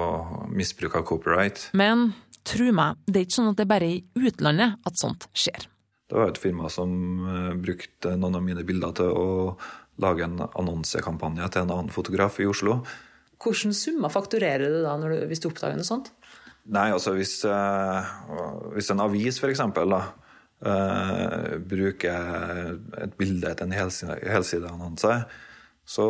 misbruk 0.54 1.00
av 1.00 1.06
copyright. 1.09 1.70
Men 1.74 2.12
Tro 2.48 2.70
meg, 2.72 3.00
det 3.07 3.20
er 3.20 3.26
ikke 3.26 3.37
sånn 3.37 3.50
at 3.53 3.59
det 3.59 3.66
er 3.66 3.74
bare 3.74 3.90
i 3.90 4.00
utlandet 4.16 4.81
at 4.88 4.98
sånt 5.00 5.29
skjer. 5.37 5.66
Det 6.11 6.18
var 6.18 6.33
et 6.33 6.40
firma 6.42 6.70
som 6.72 6.90
eh, 7.22 7.53
brukte 7.61 8.16
noen 8.18 8.40
av 8.40 8.42
mine 8.42 8.64
bilder 8.66 8.94
til 8.98 9.12
å 9.14 9.29
lage 10.00 10.24
en 10.26 10.40
annonsekampanje 10.48 11.50
til 11.53 11.66
en 11.66 11.74
annen 11.76 11.92
fotograf 11.94 12.40
i 12.42 12.48
Oslo. 12.50 12.81
Hvilke 13.40 13.72
summer 13.76 14.12
fakturerer 14.12 14.72
du 14.72 14.81
da 14.85 14.96
du, 15.00 15.14
hvis 15.31 15.42
du 15.42 15.48
oppdager 15.50 15.79
noe 15.79 15.87
sånt? 15.87 16.11
Nei, 16.70 16.90
altså 16.92 17.14
hvis, 17.16 17.38
uh, 17.48 18.05
hvis 18.74 18.90
en 18.92 19.00
avis 19.03 19.38
f.eks. 19.40 19.62
uh, 19.64 20.03
bruker 21.70 22.74
et 23.00 23.16
bilde 23.20 23.55
til 23.57 23.68
en 23.68 23.76
helsideannonse, 24.35 25.14
så, 25.88 26.07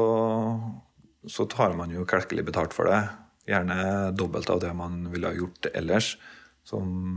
så 1.23 1.47
tar 1.51 1.77
man 1.79 1.95
jo 1.95 2.09
klekkelig 2.09 2.49
betalt 2.51 2.75
for 2.77 2.91
det. 2.91 3.05
Gjerne 3.49 4.11
dobbelt 4.17 4.51
av 4.53 4.61
det 4.63 4.73
man 4.77 5.05
ville 5.13 5.31
ha 5.31 5.37
gjort 5.37 5.71
ellers. 5.75 6.15
Som, 6.71 7.17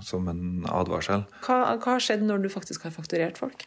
som 0.00 0.28
en 0.30 0.62
advarsel. 0.70 1.26
Hva, 1.44 1.56
hva 1.74 1.96
har 1.96 2.00
skjedd 2.00 2.22
når 2.24 2.44
du 2.44 2.48
faktisk 2.48 2.86
har 2.86 2.94
fakturert 2.94 3.36
folk? 3.36 3.66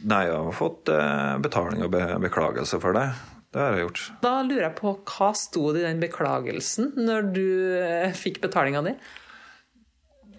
Nei, 0.00 0.26
jeg 0.28 0.36
har 0.36 0.54
fått 0.56 0.90
eh, 0.92 1.38
betaling 1.42 1.82
og 1.84 1.90
be 1.92 2.02
beklagelse 2.22 2.78
for 2.82 2.96
det. 2.96 3.06
Det 3.52 3.60
har 3.60 3.74
jeg 3.76 3.86
gjort. 3.86 4.04
Da 4.24 4.34
lurer 4.46 4.64
jeg 4.64 4.76
på, 4.78 4.92
hva 5.08 5.30
sto 5.36 5.64
det 5.74 5.82
i 5.82 5.86
den 5.88 6.00
beklagelsen 6.04 6.92
når 6.96 7.32
du 7.34 7.48
eh, 7.80 8.14
fikk 8.16 8.40
betalinga 8.44 8.84
di? 8.86 8.94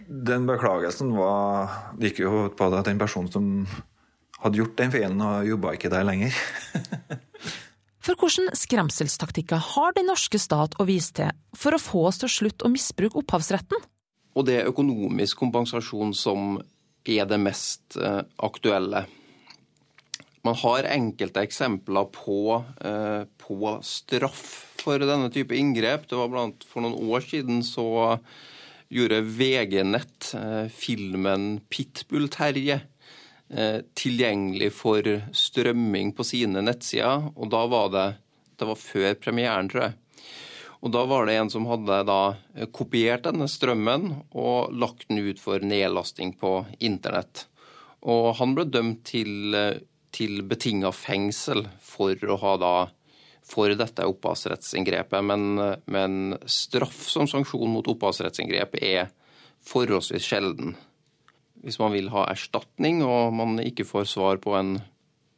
Den 0.08 0.48
beklagelsen 0.50 1.14
var, 1.18 1.94
det 1.98 2.12
gikk 2.12 2.24
jo 2.26 2.48
på 2.54 2.70
at 2.70 2.90
den 2.90 3.02
personen 3.02 3.30
som 3.34 3.52
hadde 4.44 4.60
gjort 4.60 4.76
den 4.80 4.92
feilen, 4.92 5.22
jobba 5.48 5.76
ikke 5.78 5.92
der 5.94 6.08
lenger. 6.08 6.42
For 8.04 8.20
hvilke 8.20 8.52
skremselstaktikker 8.60 9.62
har 9.78 9.94
den 9.96 10.10
norske 10.12 10.40
stat 10.42 10.76
å 10.76 10.86
vise 10.88 11.14
til 11.16 11.32
for 11.56 11.76
å 11.76 11.80
få 11.80 12.02
oss 12.10 12.20
til 12.20 12.28
å 12.28 12.36
slutte 12.36 12.68
å 12.68 12.72
misbruke 12.74 13.22
opphavsretten? 13.22 13.80
Og 14.36 14.48
det 14.50 14.60
er 14.60 14.72
økonomisk 14.72 15.40
kompensasjon 15.40 16.12
som 16.18 16.58
er 17.08 17.28
det 17.30 17.40
mest 17.40 17.96
eh, 17.96 18.24
aktuelle. 18.44 19.06
Man 20.44 20.58
har 20.60 20.90
enkelte 20.92 21.46
eksempler 21.48 22.10
på, 22.12 22.58
eh, 22.84 23.24
på, 23.40 23.60
straff 23.88 24.44
for 24.84 25.00
denne 25.00 25.30
type 25.32 25.56
inngrep. 25.56 26.10
Det 26.10 26.20
var 26.20 26.32
blant 26.34 26.68
For 26.68 26.84
noen 26.84 27.00
år 27.08 27.24
siden 27.24 27.64
så 27.64 28.18
gjorde 28.92 29.24
VG 29.24 29.80
Nett 29.88 30.34
eh, 30.36 30.68
filmen 30.68 31.62
'Pitbull-Terje' 31.72 32.82
tilgjengelig 33.98 34.72
for 34.74 35.08
strømming 35.36 36.14
på 36.18 36.26
sine 36.26 36.64
nettsider. 36.66 37.30
Og 37.36 37.52
da 37.54 37.66
var 37.70 37.92
det 37.94 38.08
Det 38.58 38.68
var 38.70 38.78
før 38.78 39.14
premieren, 39.18 39.68
tror 39.70 39.82
jeg. 39.82 39.94
Og 40.86 40.92
da 40.94 41.02
var 41.10 41.26
det 41.26 41.34
en 41.40 41.50
som 41.50 41.66
hadde 41.66 42.04
da 42.06 42.36
kopiert 42.72 43.24
denne 43.26 43.48
strømmen 43.50 44.12
og 44.30 44.72
lagt 44.72 45.08
den 45.10 45.24
ut 45.26 45.40
for 45.42 45.60
nedlasting 45.60 46.36
på 46.38 46.52
internett. 46.80 47.48
Og 48.06 48.36
han 48.38 48.54
ble 48.54 48.68
dømt 48.70 49.02
til 49.10 49.56
til 50.14 50.44
betinga 50.48 50.92
fengsel 50.94 51.66
for 51.82 52.18
å 52.30 52.38
ha 52.44 52.54
da 52.62 52.74
for 53.44 53.74
dette 53.76 54.06
opphavsrettsinngrepet. 54.08 55.26
Men, 55.26 55.44
men, 55.86 56.38
straff 56.46 57.08
som 57.12 57.28
sanksjon 57.30 57.74
mot 57.74 57.90
opphavsrettsinngrep 57.92 58.78
er 58.80 59.12
forholdsvis 59.68 60.28
sjelden. 60.30 60.78
Hvis 61.64 61.80
man 61.80 61.94
vil 61.96 62.10
ha 62.12 62.26
erstatning 62.32 63.02
og 63.06 63.34
man 63.36 63.62
ikke 63.64 63.86
får 63.88 64.10
svar 64.12 64.42
på 64.44 64.56
en, 64.60 64.76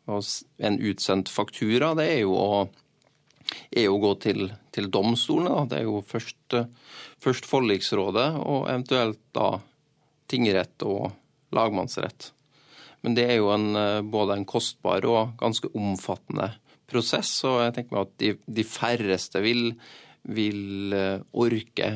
en 0.09 0.79
utsendt 0.81 1.29
faktura, 1.29 1.93
det 1.97 2.07
er 2.15 2.21
jo 2.23 2.33
å, 2.39 2.63
er 3.69 3.91
å 3.91 3.99
gå 4.01 4.15
til, 4.23 4.49
til 4.73 4.89
domstolene. 4.93 5.67
Det 5.69 5.81
er 5.83 5.85
jo 5.89 6.01
først, 6.05 6.57
først 7.21 7.49
forliksrådet 7.49 8.31
og 8.41 8.65
eventuelt 8.71 9.21
da 9.37 9.51
tingrett 10.31 10.81
og 10.87 11.11
lagmannsrett. 11.53 12.31
Men 13.05 13.13
det 13.13 13.27
er 13.29 13.37
jo 13.37 13.51
en, 13.53 13.69
både 14.09 14.39
en 14.39 14.47
kostbar 14.49 15.05
og 15.05 15.35
ganske 15.37 15.69
omfattende 15.77 16.55
prosess, 16.89 17.37
og 17.45 17.61
jeg 17.63 17.75
tenker 17.75 17.95
meg 17.95 18.07
at 18.07 18.17
de, 18.21 18.31
de 18.57 18.65
færreste 18.65 19.41
vil, 19.43 19.71
vil 20.25 20.95
eh, 20.95 21.23
orke 21.33 21.91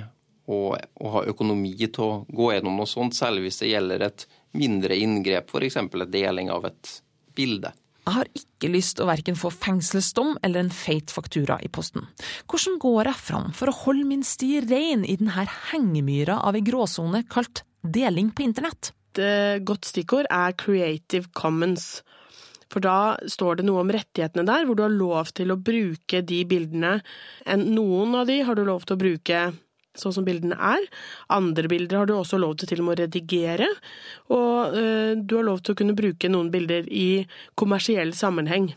å, 0.50 0.60
å, 0.74 1.12
ha 1.14 1.26
økonomi 1.30 1.76
til 1.86 2.06
å 2.06 2.24
gå 2.26 2.54
gjennom 2.56 2.80
noe 2.80 2.90
sånt, 2.90 3.18
særlig 3.18 3.46
hvis 3.46 3.62
det 3.62 3.74
gjelder 3.74 4.08
et 4.10 4.26
mindre 4.58 4.98
inngrep, 4.98 5.54
f.eks. 5.54 5.78
en 5.78 5.92
deling 6.10 6.50
av 6.54 6.66
et 6.72 6.96
bilde. 7.38 7.72
Jeg 8.10 8.16
har 8.16 8.30
ikke 8.34 8.70
lyst 8.74 8.96
til 8.98 9.06
å 9.06 9.10
verken 9.12 9.38
få 9.38 9.52
fengselsdom 9.54 10.40
eller 10.46 10.64
en 10.64 10.72
feit 10.74 11.12
faktura 11.14 11.60
i 11.62 11.70
posten. 11.70 12.08
Hvordan 12.50 12.80
går 12.82 13.12
jeg 13.12 13.22
fram 13.22 13.52
for 13.54 13.70
å 13.70 13.80
holde 13.84 14.08
min 14.10 14.26
sti 14.26 14.64
rein 14.66 15.04
i 15.06 15.18
denne 15.20 15.46
hengemyra 15.70 16.40
av 16.48 16.58
ei 16.58 16.66
gråsone 16.66 17.22
kalt 17.30 17.62
deling 17.86 18.32
på 18.34 18.48
internett? 18.48 18.96
Et 19.14 19.22
eh, 19.22 19.62
godt 19.62 19.86
stikkord 19.92 20.30
er 20.34 20.58
Creative 20.58 21.30
Commons. 21.38 22.00
For 22.70 22.82
da 22.82 23.18
står 23.30 23.60
det 23.60 23.66
noe 23.70 23.84
om 23.84 23.94
rettighetene 23.94 24.46
der, 24.46 24.66
hvor 24.66 24.78
du 24.78 24.86
har 24.86 24.94
lov 24.94 25.32
til 25.38 25.54
å 25.54 25.62
bruke 25.62 26.22
de 26.26 26.44
bildene. 26.50 27.00
Noen 27.62 28.18
av 28.18 28.30
de 28.30 28.42
har 28.46 28.58
du 28.58 28.66
lov 28.66 28.86
til 28.86 28.98
å 28.98 29.02
bruke 29.02 29.40
sånn 30.02 30.16
som 30.16 30.28
bildene 30.28 30.58
er. 30.58 30.86
Andre 31.36 31.72
bilder 31.72 32.02
har 32.02 32.10
du 32.10 32.16
også 32.16 32.40
lov 32.42 32.58
til 32.58 32.72
til 32.72 32.84
og 32.84 32.90
med 32.90 32.98
å 32.98 33.04
redigere. 33.04 33.70
Og 34.36 34.78
eh, 34.80 35.14
du 35.20 35.38
har 35.40 35.48
lov 35.48 35.64
til 35.64 35.76
å 35.76 35.80
kunne 35.82 35.98
bruke 35.98 36.32
noen 36.32 36.52
bilder 36.54 36.88
i 36.90 37.26
kommersiell 37.60 38.16
sammenheng. 38.18 38.72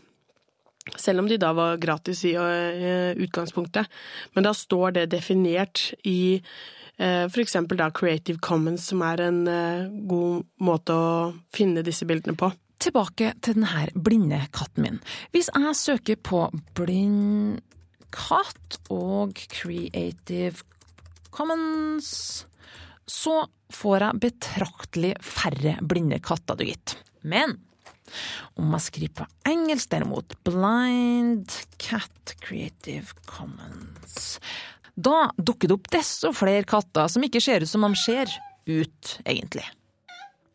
Selv 0.99 1.23
om 1.23 1.29
de 1.31 1.39
da 1.39 1.53
var 1.55 1.81
gratis 1.81 2.25
i 2.27 2.35
eh, 2.35 3.11
utgangspunktet. 3.15 3.91
Men 4.35 4.47
da 4.47 4.55
står 4.57 4.99
det 4.99 5.11
definert 5.15 5.89
i 6.03 6.43
Eh, 6.97 7.23
F.eks. 7.25 7.55
Creative 7.93 8.39
Commons, 8.39 8.85
som 8.85 9.01
er 9.01 9.21
en 9.25 9.47
eh, 9.47 9.87
god 10.09 10.45
måte 10.61 10.93
å 10.93 11.07
finne 11.53 11.81
disse 11.85 12.05
bildene 12.05 12.37
på. 12.37 12.51
Tilbake 12.83 13.33
til 13.41 13.57
denne 13.57 13.87
blinde 13.95 14.43
katten 14.53 14.85
min. 14.85 14.99
Hvis 15.33 15.49
jeg 15.53 15.79
søker 15.79 16.19
på 16.21 16.45
blind 16.77 17.63
katt 18.13 18.77
og 18.93 19.39
Creative 19.49 20.61
Commons, 21.33 22.09
så 23.09 23.43
får 23.73 24.07
jeg 24.07 24.23
betraktelig 24.27 25.13
færre 25.25 25.77
blinde 25.81 26.21
katter, 26.23 26.59
du 26.59 26.67
gitt. 26.67 26.97
Men 27.25 27.57
om 28.59 28.73
jeg 28.75 28.85
skriver 28.85 29.23
på 29.23 29.27
engelsk, 29.49 29.89
derimot, 29.93 30.35
Blind 30.45 31.55
Cat 31.81 32.35
Creative 32.43 33.15
Commons 33.25 34.37
da 34.95 35.31
dukker 35.37 35.69
det 35.69 35.77
opp 35.77 35.89
desto 35.93 36.33
flere 36.37 36.65
katter 36.69 37.09
som 37.09 37.23
ikke 37.25 37.41
ser 37.41 37.63
ut 37.63 37.69
som 37.69 37.85
de 37.85 37.97
ser 37.97 38.29
ut, 38.69 39.15
egentlig. 39.25 39.65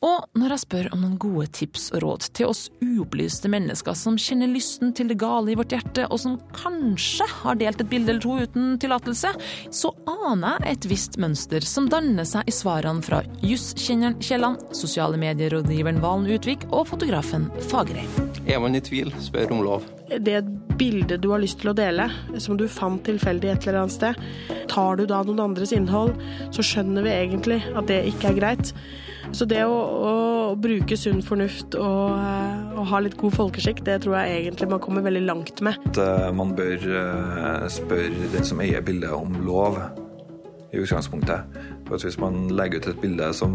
Og 0.05 0.39
når 0.39 0.53
jeg 0.55 0.63
spør 0.63 0.89
om 0.95 1.01
noen 1.03 1.17
gode 1.19 1.49
tips 1.59 1.89
og 1.97 2.03
råd 2.05 2.27
til 2.39 2.53
oss 2.53 2.69
uopplyste 2.85 3.51
mennesker 3.51 3.97
som 3.99 4.19
kjenner 4.21 4.51
lysten 4.51 4.93
til 4.95 5.11
det 5.11 5.17
gale 5.19 5.51
i 5.51 5.57
vårt 5.59 5.75
hjerte, 5.75 6.05
og 6.07 6.21
som 6.23 6.37
kanskje 6.55 7.27
har 7.41 7.59
delt 7.59 7.83
et 7.83 7.91
bilde 7.91 8.15
eller 8.15 8.23
to 8.23 8.37
uten 8.39 8.77
tillatelse, 8.79 9.33
så 9.75 9.91
aner 10.07 10.63
jeg 10.63 10.77
et 10.77 10.89
visst 10.93 11.19
mønster 11.19 11.67
som 11.67 11.89
danner 11.91 12.29
seg 12.29 12.47
i 12.47 12.55
svarene 12.55 13.03
fra 13.03 13.25
juskjenneren 13.43 14.21
Kielland, 14.23 14.63
sosiale 14.77 15.19
medierådgiveren 15.19 15.99
Valen 16.05 16.31
Utvik 16.37 16.69
og 16.71 16.87
fotografen 16.93 17.49
Fagerheim. 17.73 18.31
Er 18.47 18.63
man 18.63 18.79
i 18.79 18.85
tvil, 18.85 19.11
spør 19.25 19.57
om 19.57 19.65
lov. 19.67 19.91
Det 20.09 20.39
bildet 20.79 21.19
du 21.25 21.33
har 21.35 21.43
lyst 21.43 21.59
til 21.61 21.73
å 21.73 21.77
dele, 21.77 22.07
som 22.39 22.57
du 22.57 22.69
fant 22.71 23.03
tilfeldig 23.05 23.51
et 23.51 23.67
eller 23.67 23.83
annet 23.83 23.97
sted, 23.99 24.23
tar 24.71 24.97
du 24.97 25.09
da 25.11 25.25
noen 25.27 25.43
andres 25.49 25.75
innhold, 25.75 26.15
så 26.55 26.63
skjønner 26.65 27.03
vi 27.03 27.19
egentlig 27.19 27.61
at 27.75 27.91
det 27.91 28.05
ikke 28.13 28.31
er 28.31 28.39
greit. 28.39 28.75
Så 29.33 29.45
det 29.49 29.61
å, 29.69 29.77
å 29.77 30.13
bruke 30.59 30.97
sunn 30.99 31.21
fornuft 31.25 31.77
og, 31.79 32.17
og, 32.75 32.83
ha 32.91 33.01
litt 33.05 33.19
god 33.21 33.35
folkeskikk, 33.37 33.83
det 33.87 34.01
tror 34.05 34.19
jeg 34.21 34.43
egentlig 34.43 34.71
man 34.71 34.83
kommer 34.83 35.05
veldig 35.05 35.25
langt 35.27 35.63
med. 35.65 35.89
Eh, 36.01 36.29
man 36.35 36.55
bør 36.57 36.87
eh, 37.03 37.67
spørre 37.73 38.31
den 38.33 38.47
som 38.49 38.63
eier 38.65 38.85
bildet 38.85 39.13
om 39.15 39.37
lov, 39.47 39.81
i 40.69 40.83
utgangspunktet. 40.83 41.59
For 41.89 42.05
hvis 42.05 42.19
man 42.21 42.51
legger 42.53 42.83
ut 42.83 42.91
et 42.91 43.01
bilde 43.01 43.31
som, 43.37 43.55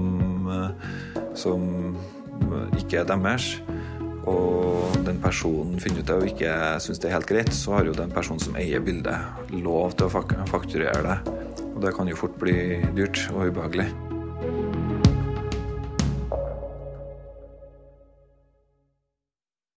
eh, 0.50 1.18
som 1.38 1.68
ikke 2.80 3.04
er 3.04 3.10
deres, 3.10 3.52
og 4.30 4.96
den 5.04 5.20
personen 5.22 5.82
finner 5.84 6.00
ut 6.00 6.08
det 6.08 6.16
og 6.16 6.30
ikke 6.30 6.54
syns 6.82 7.02
det 7.04 7.10
er 7.10 7.18
helt 7.18 7.30
greit, 7.30 7.52
så 7.54 7.78
har 7.78 7.90
jo 7.90 7.98
den 7.98 8.14
personen 8.14 8.42
som 8.42 8.56
eier 8.60 8.84
bildet, 8.84 9.52
lov 9.54 9.98
til 10.00 10.08
å 10.08 10.48
fakturere 10.50 11.04
det. 11.10 11.20
Og 11.74 11.84
det 11.84 11.94
kan 11.98 12.10
jo 12.10 12.18
fort 12.18 12.40
bli 12.42 12.80
dyrt 12.96 13.26
og 13.34 13.52
ubehagelig. 13.52 13.90